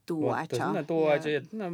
[0.06, 0.72] Tuocha.
[0.72, 1.64] Ne tuo ja no,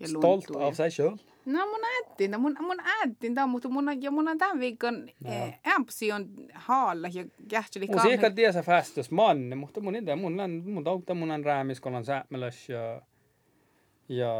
[0.00, 0.66] ja stolt luntua.
[0.66, 1.18] av sig själv.
[1.44, 5.58] No mun äitin, mun, mun äitin tämä, mutta mun, ja mun on tämän viikon eh,
[5.76, 10.62] ämpsi on haalla ja kähteli Mun siikka tiesä fästös manne, mutta mun ide, mun on,
[10.66, 13.02] mun tautta mun on räämis, kun on säämäläs ja
[14.08, 14.32] ja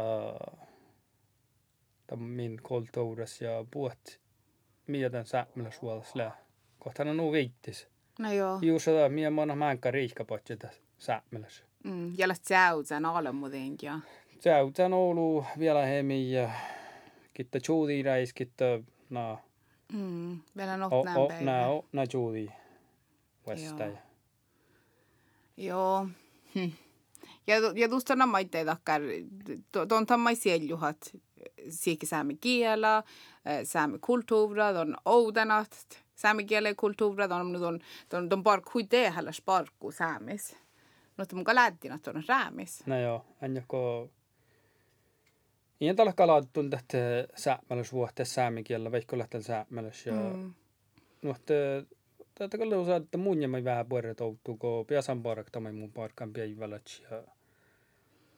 [2.15, 4.19] min kulttuuras ja puhut
[4.87, 6.37] miedan säämäläs vuodas lää.
[6.79, 7.87] Kohtaan on nuu viittis.
[8.19, 11.63] No joo, Juusa da, mie mona määnkä riihkapotjeta säämäläs.
[11.83, 13.99] mm, ja läht säytsän alle muuten ja.
[14.85, 16.49] On ollut vielä hemi ja
[17.33, 18.65] kitta juudi räis, kitta
[19.09, 19.37] na
[19.93, 21.85] Mm, vielä not o o na o
[23.47, 23.85] vasta.
[23.85, 23.97] Joo.
[25.57, 26.07] Joo.
[26.55, 26.71] Hm.
[27.47, 29.01] Ja, ja tuosta nämä itse takkar,
[29.87, 30.97] tuon tammai sieljuhat,
[31.69, 33.03] siikki saamen kielä,
[33.45, 37.79] eh, saamen kulttuura, on oudanat, saamen kielen kulttuura, on on
[38.13, 40.55] on on park hui tehällä sparkku saamis.
[41.17, 42.87] No, että mun lähtin, että on räämis.
[42.87, 44.09] No joo, en joko
[45.83, 46.97] Iän tällä kalautun tähtä
[47.35, 50.05] säämäläs vuotta säämikielellä, vaikka lähtee säämäläs.
[50.05, 50.53] Ja Mm.
[51.21, 51.53] no, että
[52.35, 55.91] tätä kyllä osaa, että mun ja mä vähän puhuta toutuu, kun piasan parak tämä mun
[55.91, 57.01] parkkaan päivälät.
[57.11, 57.23] Ja,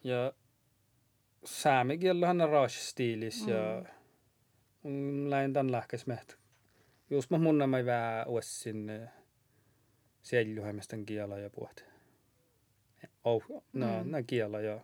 [0.04, 0.34] ja
[1.46, 3.86] säämikiellähän on raas-stiilis ja
[4.84, 5.30] mm.
[5.30, 6.34] lähin tämän lähkäs meht.
[7.10, 8.92] Just mä mun mä vähän uussin
[10.22, 11.86] seljuhemmisten kielä ja puhut.
[13.24, 13.44] Oh,
[13.74, 14.10] no, Mm.
[14.10, 14.26] mm.
[14.28, 14.80] kielä ja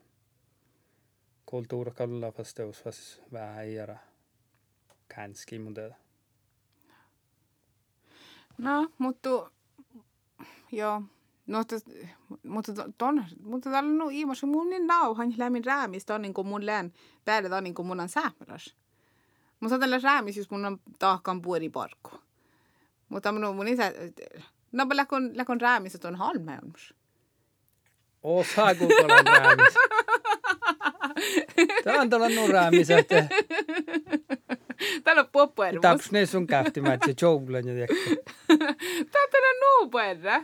[1.52, 3.98] kulttuura kalla förstås fast vähän era
[5.16, 5.82] kanski mutta
[8.58, 9.52] No, mutta
[10.72, 11.04] joo.
[11.48, 11.64] No,
[12.44, 16.48] mutta, ton, mutta täällä on no, ilmassa mun niin nauhan lämmin räämistä on niin kuin
[16.48, 16.94] mun lään
[17.26, 18.76] päällä on niin kuin mun on säämäläs.
[19.60, 22.12] Mutta tällä räämis, jos mun on taakkaan puoli parkku.
[23.10, 23.94] Mutta mun, mun isä,
[24.72, 26.96] no läkon, läkon räämis, että on halmeunus.
[28.24, 29.74] osaa kukolan räämis.
[31.84, 33.28] Tämä on tuolla nuräämis, että
[35.04, 35.82] Täällä on poppuermus.
[35.82, 37.88] taps ne sun kähtimään, että se joulan ja.
[39.12, 40.44] Tää on täällä nuupuerra.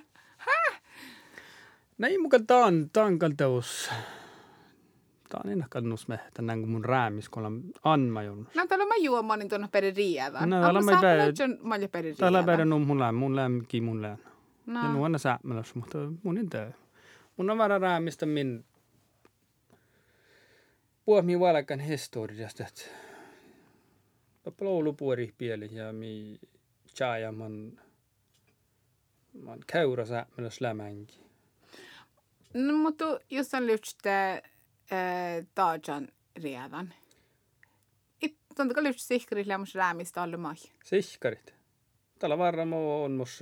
[1.97, 3.89] Näin mukaan tää on, tää on kalteus.
[5.29, 8.55] Tää on enää kannus mehtä, näin kuin mun räämis, kun on anma jonnus.
[8.55, 10.49] No täällä mä juomaan niin tuonne peri riiävän.
[10.49, 12.17] No, täällä mä riiävän.
[12.17, 14.17] Täällä päivänä on mun lään, mun lämki mun lään.
[14.67, 14.91] Ja No.
[14.93, 16.45] nuonna säämäläs, mutta mun ei.
[17.37, 18.65] Mun on vähän räämistä min
[21.07, 22.81] puhmi valkan historiasta, että
[24.61, 26.39] Loulu puori pieli ja mi
[26.95, 27.79] chaja man
[29.43, 31.19] man käyrä säämäläs lämänki.
[32.53, 34.41] No, mutta jos on lyhtsä äh,
[35.55, 36.93] taajan riävän.
[38.21, 40.55] Itse on lyhtsä sihkari lämmäs räämistä alle mai.
[40.83, 41.55] Sihkarit.
[42.19, 43.39] Tällä varmaan on mus,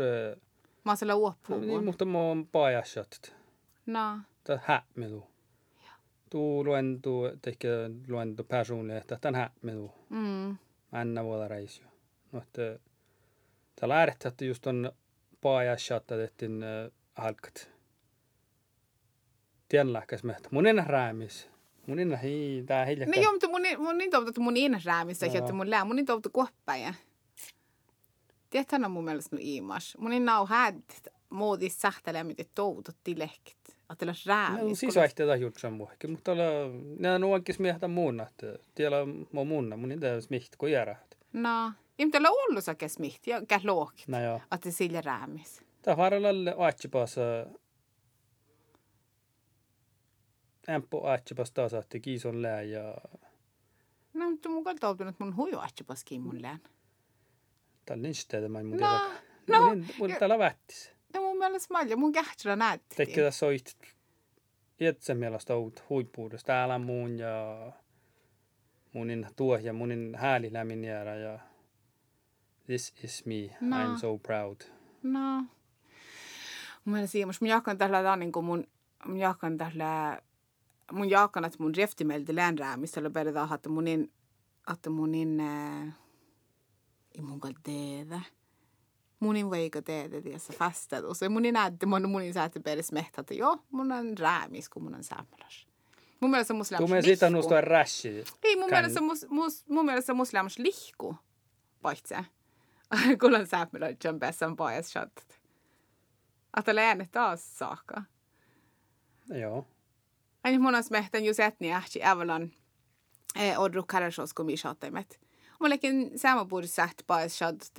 [0.83, 1.61] Mä oon siellä uoppuun.
[1.61, 3.35] niin mutta mä oon pajasjat.
[3.85, 4.19] No.
[4.43, 4.83] Tää.
[6.29, 9.91] Tuu luentu, tekee luentu personligt, että tän hämmedu.
[10.09, 10.57] Mm.
[10.91, 11.85] Anna vuoda reisio.
[12.31, 12.61] Mutta
[13.75, 14.91] täällä äärettä just on
[15.41, 16.63] paajassa, että tehtiin
[17.15, 17.71] halkat.
[19.69, 20.49] Tienlähkäs mehtä.
[20.51, 21.49] Mun enää räämis.
[21.87, 23.07] Mun enää hii, tää hiljaa.
[23.15, 25.35] No joo, mutta mun, mun niin toivottu mun inä räämistä, Joo.
[25.35, 26.93] että mun lää, mun niin toivottu kuoppäjä.
[28.49, 29.97] Tiedätkö, on mun mielestä nu iimas.
[29.99, 30.81] Mun niin nau häd,
[31.29, 32.95] muodis sähtelee, mitä toivotut
[33.91, 36.43] et oleks räämis no, siis oleks teda jutsan muhki mutta olla
[36.99, 38.33] nää nuonkis miehtä muunnat
[38.75, 38.97] tiellä
[39.31, 43.41] mo muunna mun itä smiht ko järäht no inte olla ollu sa kes smiht ja.
[43.47, 44.41] Käs loogt no, joo.
[44.51, 47.15] att det silja räämis ta varalla aatsipas
[50.69, 52.95] ämpö aatsipas taas ahti kiison lää ja
[54.13, 56.59] no mutta mun kalta outunut mun huju aatsipas kiin mun lään
[57.85, 58.99] Tallinnista tämä ei mun no,
[59.47, 60.94] no, mun, mun täällä vättis
[61.35, 62.95] Mun mielestä malja, mun kähtsillä näytti.
[62.95, 63.77] Tekee tässä soit
[64.79, 65.53] itse mielestä
[65.89, 66.47] huippuudesta.
[66.47, 67.71] Täällä muun ja
[68.93, 71.39] munin tuo ja munin hääli lämmin jäädä ja
[72.65, 73.77] this is me, No.
[73.77, 74.61] I'm so proud.
[75.03, 75.35] No.
[75.39, 75.47] Mun
[76.85, 78.67] mielestä siimas, mun jakan tällä tää niin mun,
[79.05, 80.21] mun jakan tällä,
[80.91, 84.11] mun jakan, että mun reftimelti läänräämistä, oli peritaan, että munin,
[84.73, 85.93] että munin, äh,
[87.15, 88.21] ei mun kalta teedä.
[89.19, 91.13] Munin veika teedä, tiedässä fastadu.
[91.13, 94.95] Se munin näytti, mun munin säätti peris mehtä, että joo, mun on räämis, kun mun
[94.95, 95.67] on säämäläs.
[96.19, 98.23] Mun mielestä on muslims Tuu me siitä nuustua räshi.
[98.43, 101.15] Ei, mun Kän- mielestä, mus, mus, mun mielestä muslims lihku,
[101.81, 102.25] paitse.
[103.21, 105.39] Kun on säämäläisen pesän pojas chattat.
[106.57, 108.03] Että läänet taas saakka.
[109.29, 109.67] Joo.
[110.43, 112.51] Aina mun on smehtän just etni ähti ävälän
[113.35, 115.19] eh, odru karasos kun mi chattaimet.
[116.65, 117.71] Sagt pojas chat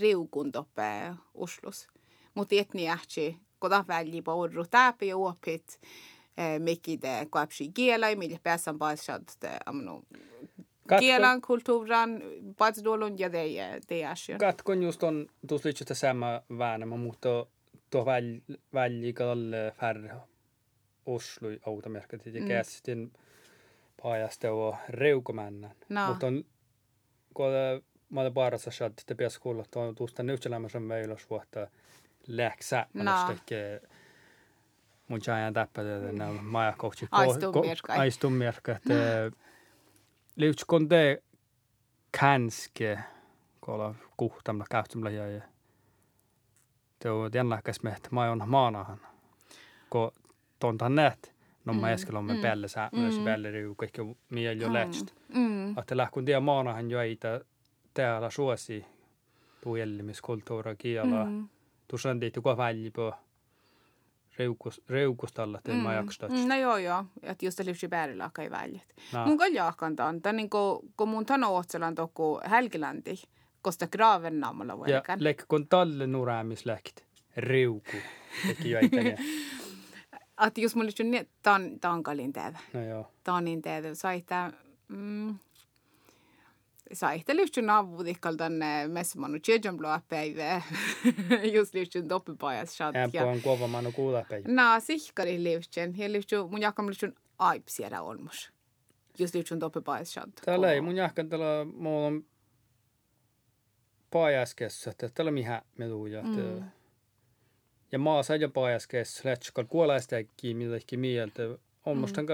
[0.00, 1.88] riukun toppe Oslus.
[2.34, 5.80] Mut etni ähti koda välji på odru täpi ja uopit
[6.36, 8.38] eh, mikki de kuapsi kielä, millä
[8.78, 10.04] pojas chat amnu
[10.98, 12.22] kielan, kulttuuran,
[12.58, 14.38] paitsi tuolun ja teie asia.
[14.38, 17.46] Katkon just on tuossa lytsystä sama väänämä, mutta
[17.90, 18.40] tuo väl,
[18.72, 20.14] välji kalle färre
[21.06, 22.48] Oslui automerkit ja Mm.
[22.48, 23.12] kästin
[24.02, 25.74] paajasta ja reukomännän.
[25.88, 26.08] No.
[26.08, 26.44] Mutta on,
[27.34, 27.46] kun
[28.10, 31.66] mä olen parassa saat, että pitäisi kuulla, että on tuosta nyhtselämässä meillä vuotta
[32.26, 32.86] läksä.
[32.94, 33.02] No.
[35.08, 37.08] mun ajan täppä, että nämä majakoutsi.
[37.10, 37.92] Aistummerkka.
[37.92, 38.72] Aistummerkka.
[38.72, 38.94] Että
[40.36, 41.22] liutskon te
[42.20, 42.98] känske,
[43.60, 45.42] kun olla kuhtamalla käyttämällä ja
[46.98, 49.00] te on jännäkäs me, että mä on maanahan.
[49.90, 50.12] Kun
[50.58, 53.24] tontan näet, no mä äsken on me päälle säännössä Mm.
[53.24, 55.12] päälle kaikki mieli jo lähtstä.
[55.34, 55.78] Mm.
[55.78, 57.18] Että lähkun tiedä maanahan jo ei
[57.94, 58.84] täällä suosi
[59.60, 61.24] tuu jellimiskulttuura kielaa.
[61.24, 61.48] Mm.
[61.88, 63.12] Tuossa on tehty på
[64.38, 66.28] reukus, reukustalla, että mä jaksta.
[66.28, 68.94] Mm, no joo joo, että just livsi päärillä kai väljet.
[69.12, 69.26] No.
[69.26, 70.50] Mun kan jaakan tämän, tämän niin
[70.96, 73.22] kun mun tano ohtselan toku Helgilanti,
[73.62, 75.24] kosta graven naamalla voi Ja ikään.
[75.24, 77.04] lekk kun talle nuräämisläkt.
[77.36, 77.96] Reuku.
[78.46, 78.80] Teki jo.
[80.46, 82.58] Että jos mulla on niin, tämän, tämän kalin tehdä.
[82.72, 83.12] No joo.
[83.24, 84.52] Tanin tehdä, saita,
[84.92, 85.38] mm,
[87.32, 89.38] lyhtsyn avuutikkal tänne messimanu
[89.76, 90.62] blåa päivä.
[91.54, 92.96] just lyhtsyn toppipajas chat.
[92.96, 94.48] Ämpö on kova manu kuulla päivä.
[94.48, 95.98] Na, sihkari lyhtsyn.
[95.98, 98.52] Ja lyhtsyn, mun jakam lyhtsyn aipsiera olmus.
[99.18, 100.30] Just lyhtsyn toppipajas chat.
[100.44, 102.24] Täällä ei mun jahkan täällä, mulla on
[104.10, 106.22] paajaskessa, että täällä mihän me tuuja.
[106.22, 106.64] Mm.
[107.92, 111.42] Ja maa sai jo paajaskessa, lätskal kuolaistäkin milläkin mieltä.
[111.86, 112.26] On musta mm.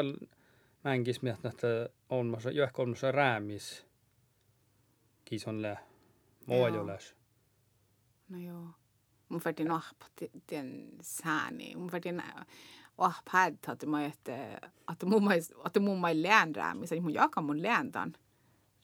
[0.88, 3.86] Mänkis mieltä, että on jo ehkä on musta räämis.
[5.24, 5.76] Kison lä.
[6.46, 6.76] Mua Joo.
[6.76, 7.14] jo läs.
[8.28, 8.66] No joo.
[9.28, 10.06] Mun färtin ahpa
[10.50, 11.76] den sääni.
[11.76, 12.22] Mun färtin
[12.98, 17.40] ahpa häd att mä että att mun mai att mun mai läänrää, missä mun jaka
[17.40, 18.12] mun lääntan.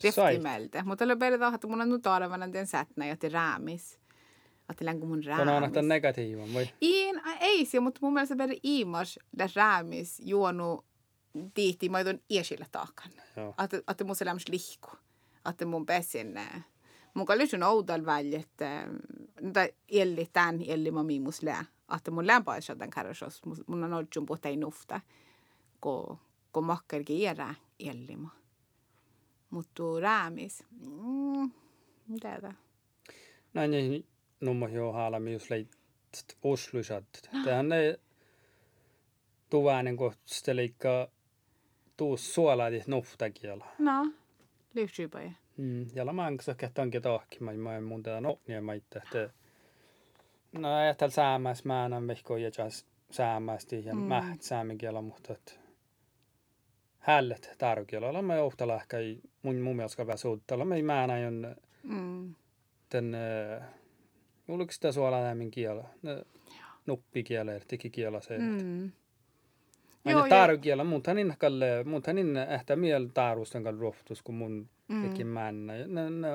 [0.04, 0.84] Riftimeltä.
[0.84, 4.00] Mutta tällä periaatteessa että mun on nyt arvana den sättnä ja te räämis.
[4.70, 5.84] Että länkö mun Kun on aina räämis.
[5.88, 6.68] negatiivan, voi.
[6.82, 10.84] Iin, ei se, mutta mun mielestä per iimas la räämis juonu
[11.54, 13.10] tiihti mä oon iesille taakan.
[13.36, 13.54] Joo.
[13.64, 14.90] Että että mun selämys lihku.
[15.50, 16.34] Että mun pesin
[17.14, 18.88] mun kallis on oudal välj, että
[19.88, 21.64] elli tän elli mä miimus lää.
[21.96, 23.42] Että mun lämpöisä tämän kärsos.
[23.66, 25.00] Mun on ollut jumbo tei nufta.
[25.80, 26.18] Ko,
[26.52, 28.28] ko makkerkin iärää elli mä.
[29.50, 30.64] Mutta räämis.
[30.70, 31.50] Mm,
[32.08, 32.54] mitä tää?
[33.54, 34.04] Näin ei
[34.40, 35.68] numma jo haalami, jos leit
[36.42, 37.04] Oslusat.
[37.44, 37.96] Tähän ei
[39.50, 41.08] tuväänen kohtaisesti leikkaa
[41.96, 43.66] tuu suolaadit nuftakiela.
[43.78, 44.12] No,
[44.74, 45.32] lyhtsyypäjä.
[45.56, 48.98] Mm, ja mä en saa kähtäänkin tahki, mä en mun tätä no, niin mä itse,
[48.98, 49.30] että
[50.52, 54.00] no ajattel säämäs mä en vehko ja jas säämästi ja mm.
[54.00, 55.52] mä säämikielä, mutta että
[56.98, 58.96] hället tarkielä, olla mä johtala ehkä
[59.42, 62.34] mun mun mielestä vähän suuttella, mä mä en on Mm.
[62.92, 63.68] Den, äh,
[64.48, 65.84] oliko sitä suolalämmin kiela?
[66.02, 66.24] Ne,
[66.86, 68.38] nuppikiela, digikiela se.
[68.38, 68.92] Mm.
[70.04, 74.68] Joo, ja- taarukiela, mutta niin kalle, mutta niin ehkä miel taarusten kalle rohtus, kun mun
[74.88, 75.02] Mm.
[75.08, 75.76] tekin männä.
[75.76, 76.28] Ja Ne, ne,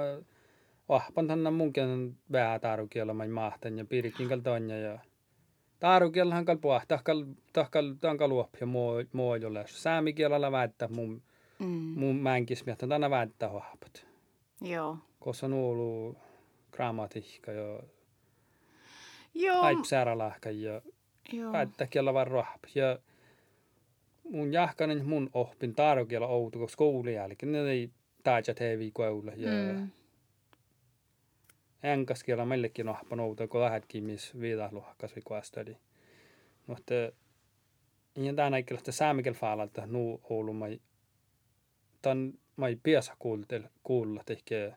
[0.90, 5.00] vahpan tänne munkin vähän taarukiela, mä mahtan ja piirikin kalle tonja ja
[5.80, 8.68] Taarukielahan kal puhtaa, tahkal, tahkal, tahkal luopia
[9.14, 9.66] muojolle.
[9.68, 11.22] Saamikielellä väittää mun,
[11.60, 11.66] Mm.
[11.96, 14.06] mun mänkis miettä, tänä väittää vahpat.
[14.62, 14.98] Joo.
[15.20, 16.18] Koska on ollut
[16.72, 17.80] grammatiikka ja
[19.34, 19.62] Joo.
[19.62, 20.82] aipsäärälähkä ja
[21.34, 21.52] Joo.
[21.52, 22.64] väittää kielellä vaan rahp.
[22.76, 23.00] Ja
[24.30, 27.90] mun jahkanen mun oppin taarukielä outo, koska koulun jälkeen ne ei
[28.24, 29.34] taitsa TV koululle.
[29.36, 29.80] Ja mm.
[29.80, 29.90] Mm.
[31.84, 35.76] enkaskielä meillekin ohpan outo, kun lähdetkin missä viidahluhkas vi kuastadi.
[36.68, 36.94] Mutta
[38.16, 40.80] ja tänä ikellä sitä saamikel faalalta nu Oulu mai
[42.02, 42.78] tan mai
[43.20, 44.74] kuultel kuulla tehke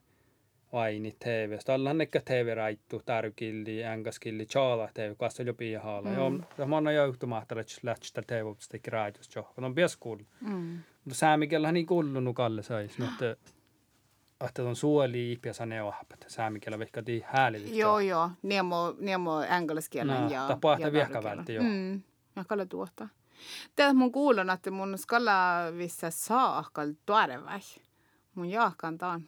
[0.72, 1.58] vaini TV.
[1.64, 6.08] Tällä nekkä TV raittu tärkilli enkaskilli chaala TV kasta jo pihaalla.
[6.08, 6.16] Mm.
[6.16, 7.08] Joo, mä oon jo
[7.42, 9.42] että lähtstä TV upsta teki raitus jo.
[9.54, 10.24] Kun on pias kuulla.
[10.40, 10.78] Mm.
[11.04, 13.24] Mutta saamikellähän ei kuulunut kalle sais, mutta
[14.48, 16.24] että on suoli ipiässä ne ohpat.
[16.28, 17.74] Saamikellä vehkä tii häälivit.
[17.74, 18.30] Joo, joo.
[18.42, 20.46] Niemo, niemo englanniskielen No, ja...
[20.48, 21.38] tapahtuu ja viehkä taarukielen.
[21.38, 21.64] vältti, joo.
[21.64, 22.02] Mm.
[22.36, 23.08] Ja kalla tuota.
[23.76, 25.32] Teet mun kuulon, että mun skalla
[25.78, 27.60] vissa saakal tuoreväi.
[28.34, 29.22] Mun jaakkaan taan.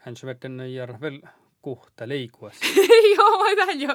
[0.00, 1.20] Hän se vetten jär väl
[1.62, 2.54] kuhta liikuas.
[3.16, 3.88] joo, mä tämän jo.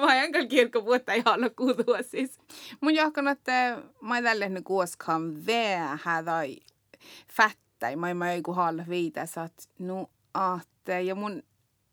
[0.00, 2.38] Mä enkä kirkko puhuttaa ihan olla kuutua siis.
[2.80, 6.56] Mun jaakkaan, että mä tälle ne kuoskaan vähän tai
[7.32, 7.96] fättäi.
[7.96, 11.02] Mä mä joku haalla viitä, saat nu aatte.
[11.02, 11.42] Ja mun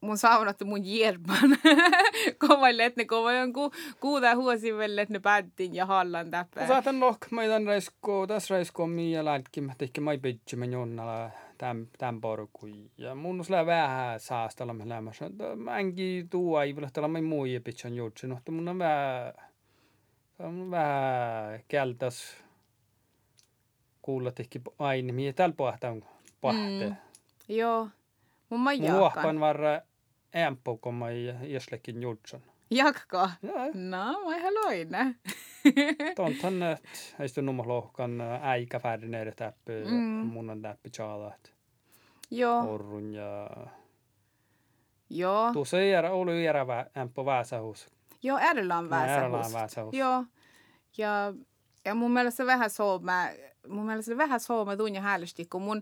[0.02, 1.58] mun saunat mun jerman.
[2.48, 6.68] Kovaille, että ne kovaille ku, kuuta huosivelle, että ne päättiin ja hallan täppää.
[6.68, 11.32] Saatan lohk, mä tämän raisko, tässä raisko miä lätkin, mä tehkin mä pitsi mä jonnalla
[11.58, 12.92] tämän, tämän porukui.
[12.98, 15.30] Ja mun on sillä vähän saastella mä lämmässä.
[15.56, 16.30] Mä enkin
[16.64, 19.34] ei vielä tällä mä muija pitsan jutsi, mutta mun on vähän,
[20.40, 22.44] on vähän keltas
[24.02, 25.96] kuulla tehkin aina, miä täällä pohtaa
[26.42, 26.90] pahte.
[26.90, 26.96] Mm.
[27.50, 27.90] Joo.
[28.50, 29.00] Mun mä Mun jaakkaan.
[29.00, 29.82] luohpan varra
[30.36, 31.12] ämpö, kun mä
[31.48, 32.42] jäslekin jutsan.
[32.72, 33.30] Jakko.
[33.74, 34.98] No, mä ihan loina.
[36.16, 36.90] Tonthan, että
[37.20, 39.98] ei sitä numma lohkan äikä färdineiden täppi, Mm.
[40.26, 41.54] mun on täppi tjaalat,
[42.32, 42.74] Joo.
[42.74, 43.50] orrun ja...
[45.10, 45.54] Joo.
[45.54, 47.88] Tuossa ei jäädä, oli vä, ämpö väsähus.
[48.24, 49.94] Joo, äärellä on väsähus.
[49.94, 50.24] Joo.
[50.98, 51.34] Ja,
[51.86, 53.14] ja mun mielestä vähän sooma,
[53.68, 55.82] mun mielestä vähän sooma tunja häälesti, kun mun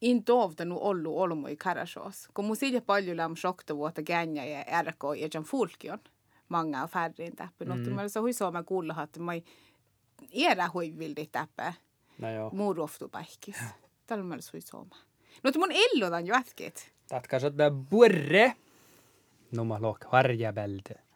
[0.00, 2.28] in tovtanut ollut olmoi karashoos.
[2.34, 5.98] Kun mun siitä paljon läm shokta vuotta gänja ja RK ja jan fulkion.
[6.88, 7.64] Färrin täppä.
[7.64, 7.72] Mm.
[7.72, 9.32] Mutta mielestä hui sooma kuulla, että mä
[10.32, 11.72] era hui vildi täppä.
[12.18, 12.50] No joo.
[12.52, 13.56] Muu roftu päihkis.
[14.06, 14.96] Tällä mielestä hui sooma.
[15.42, 16.92] Mutta mun illutan jo ätkit.
[17.08, 17.50] Tatka sä
[17.90, 18.56] burre.
[19.52, 21.09] Numma lohk harjabälde.